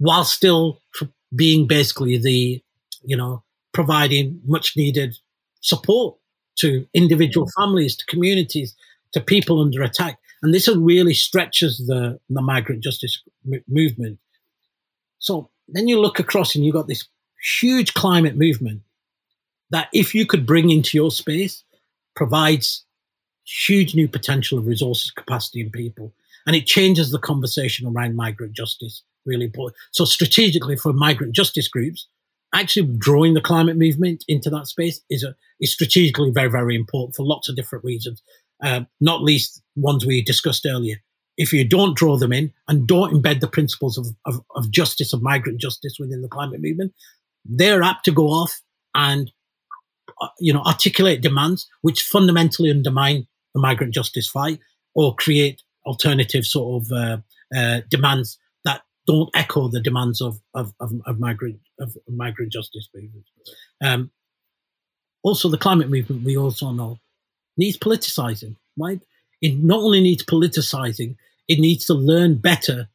[0.03, 0.81] while still
[1.33, 2.61] being basically the,
[3.05, 3.41] you know,
[3.71, 5.17] providing much needed
[5.61, 6.17] support
[6.57, 7.51] to individual mm.
[7.57, 8.75] families, to communities,
[9.13, 10.19] to people under attack.
[10.41, 14.19] And this really stretches the, the migrant justice m- movement.
[15.19, 17.07] So then you look across and you've got this
[17.61, 18.81] huge climate movement
[19.69, 21.63] that, if you could bring into your space,
[22.13, 22.83] provides
[23.45, 26.11] huge new potential of resources, capacity, and people.
[26.45, 29.75] And it changes the conversation around migrant justice really important.
[29.91, 32.07] So strategically for migrant justice groups,
[32.53, 37.15] actually drawing the climate movement into that space is a is strategically very very important
[37.15, 38.21] for lots of different reasons.
[38.61, 40.97] Um, not least ones we discussed earlier.
[41.35, 45.13] If you don't draw them in and don't embed the principles of, of, of justice,
[45.13, 46.93] of migrant justice within the climate movement,
[47.43, 48.61] they're apt to go off
[48.95, 49.31] and
[50.21, 54.59] uh, you know articulate demands which fundamentally undermine the migrant justice fight
[54.95, 57.17] or create alternative sort of uh,
[57.55, 58.37] uh, demands
[59.05, 63.29] don't echo the demands of of, of, of migrant of migrant justice movements.
[63.81, 64.11] Um,
[65.23, 66.99] also, the climate movement we also know
[67.57, 68.55] needs politicizing.
[68.77, 69.01] Right?
[69.41, 71.15] It not only needs politicizing,
[71.47, 72.89] it needs to learn better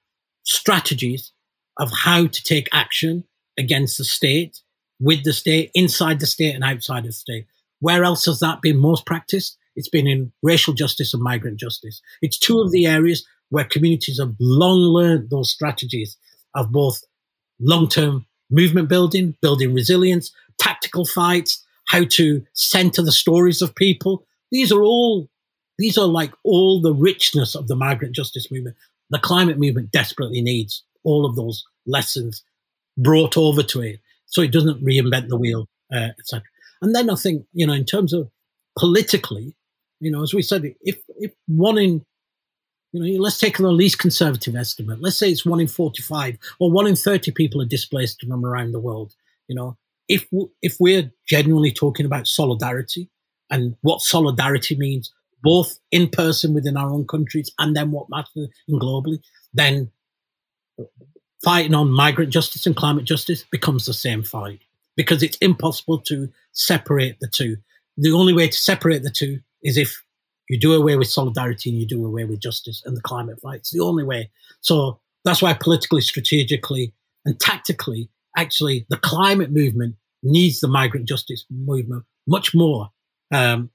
[0.44, 1.32] strategies
[1.78, 3.24] of how to take action
[3.58, 4.60] against the state,
[5.00, 7.46] with the state, inside the state, and outside of the state.
[7.80, 9.56] Where else has that been most practiced?
[9.76, 12.00] It's been in racial justice and migrant justice.
[12.20, 16.16] It's two of the areas where communities have long learned those strategies
[16.54, 17.02] of both
[17.60, 24.24] long term movement building, building resilience, tactical fights, how to center the stories of people.
[24.50, 25.28] These are all,
[25.78, 28.76] these are like all the richness of the migrant justice movement.
[29.10, 32.42] The climate movement desperately needs all of those lessons
[32.96, 36.42] brought over to it so it doesn't reinvent the wheel, uh, etc.
[36.82, 38.30] And then I think, you know, in terms of
[38.78, 39.54] politically,
[40.00, 42.04] you know, as we said, if, if one in
[42.92, 45.00] you know, let's take the least conservative estimate.
[45.00, 48.72] Let's say it's one in 45 or one in 30 people are displaced from around
[48.72, 49.14] the world.
[49.46, 49.76] You know,
[50.08, 50.26] if,
[50.62, 53.10] if we're genuinely talking about solidarity
[53.50, 55.12] and what solidarity means,
[55.42, 59.20] both in person within our own countries and then what matters globally,
[59.52, 59.90] then
[61.44, 64.60] fighting on migrant justice and climate justice becomes the same fight
[64.96, 67.56] because it's impossible to separate the two.
[67.96, 70.02] The only way to separate the two is if
[70.48, 73.60] you do away with solidarity and you do away with justice and the climate fight.
[73.60, 74.30] It's the only way.
[74.60, 76.92] So that's why politically, strategically,
[77.24, 82.90] and tactically, actually, the climate movement needs the migrant justice movement much more
[83.32, 83.70] um,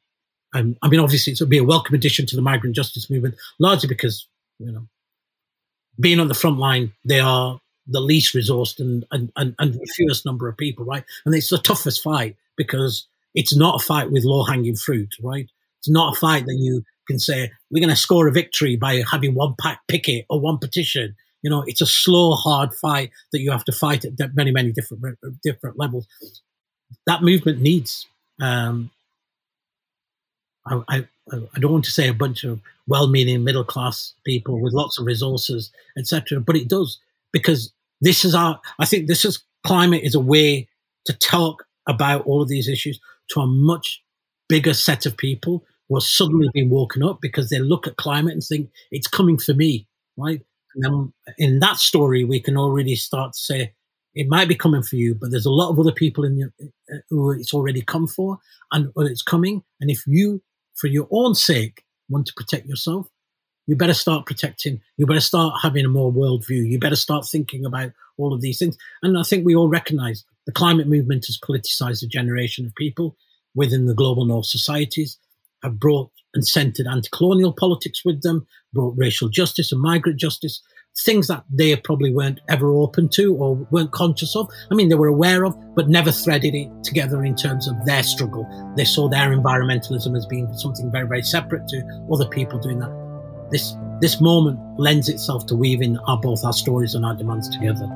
[0.54, 3.36] Um, I mean, obviously, it would be a welcome addition to the migrant justice movement,
[3.60, 4.28] largely because
[4.60, 4.88] you know,
[6.00, 9.94] being on the front line, they are the least resourced and and, and, and the
[9.96, 11.04] fewest number of people, right?
[11.26, 15.50] And it's the toughest fight because it's not a fight with low hanging fruit, right?
[15.84, 19.04] It's not a fight that you can say we're going to score a victory by
[19.12, 21.14] having one pack picket or one petition.
[21.42, 24.72] You know, it's a slow, hard fight that you have to fight at many, many
[24.72, 26.08] different different levels.
[27.06, 28.08] That movement needs.
[28.42, 28.92] Um,
[30.66, 34.72] I, I, I don't want to say a bunch of well-meaning middle class people with
[34.72, 36.40] lots of resources, etc.
[36.40, 36.98] But it does
[37.34, 38.62] because this is our.
[38.80, 40.70] I think this is climate is a way
[41.08, 44.02] to talk about all of these issues to a much
[44.48, 45.66] bigger set of people
[45.96, 49.54] are suddenly being woken up because they look at climate and think it's coming for
[49.54, 49.88] me,
[50.18, 50.42] right?
[50.76, 53.74] And then in that story, we can already start to say
[54.16, 56.96] it might be coming for you, but there's a lot of other people in uh,
[57.10, 58.40] who it's already come for
[58.72, 59.64] and it's coming.
[59.82, 60.42] And if you,
[60.76, 63.08] for your own sake, want to protect yourself,
[63.66, 64.82] you better start protecting.
[64.98, 66.68] You better start having a more worldview.
[66.70, 68.78] You better start thinking about all of these things.
[69.02, 73.16] And I think we all recognize the climate movement has politicized a generation of people
[73.56, 75.18] within the global north societies,
[75.64, 80.62] have brought and centered anti colonial politics with them, brought racial justice and migrant justice,
[81.06, 84.50] things that they probably weren't ever open to or weren't conscious of.
[84.72, 88.04] I mean, they were aware of, but never threaded it together in terms of their
[88.04, 88.48] struggle.
[88.78, 93.48] They saw their environmentalism as being something very, very separate to other people doing that.
[93.52, 97.88] This this moment lends itself to weaving our, both our stories and our demands together.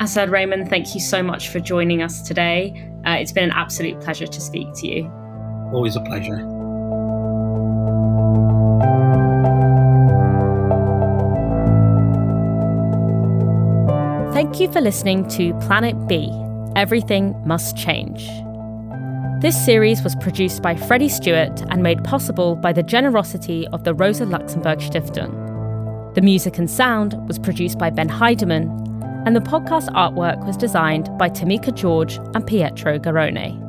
[0.00, 2.90] Asad Rehman, thank you so much for joining us today.
[3.06, 5.10] Uh, it's been an absolute pleasure to speak to you.
[5.72, 6.55] Always a pleasure.
[14.56, 16.30] Thank you for listening to Planet B
[16.76, 18.26] Everything Must Change.
[19.42, 23.92] This series was produced by Freddie Stuart and made possible by the generosity of the
[23.92, 26.14] Rosa Luxemburg Stiftung.
[26.14, 28.64] The music and sound was produced by Ben Heyderman,
[29.26, 33.65] and the podcast artwork was designed by Tomekah George and Pietro Garrone.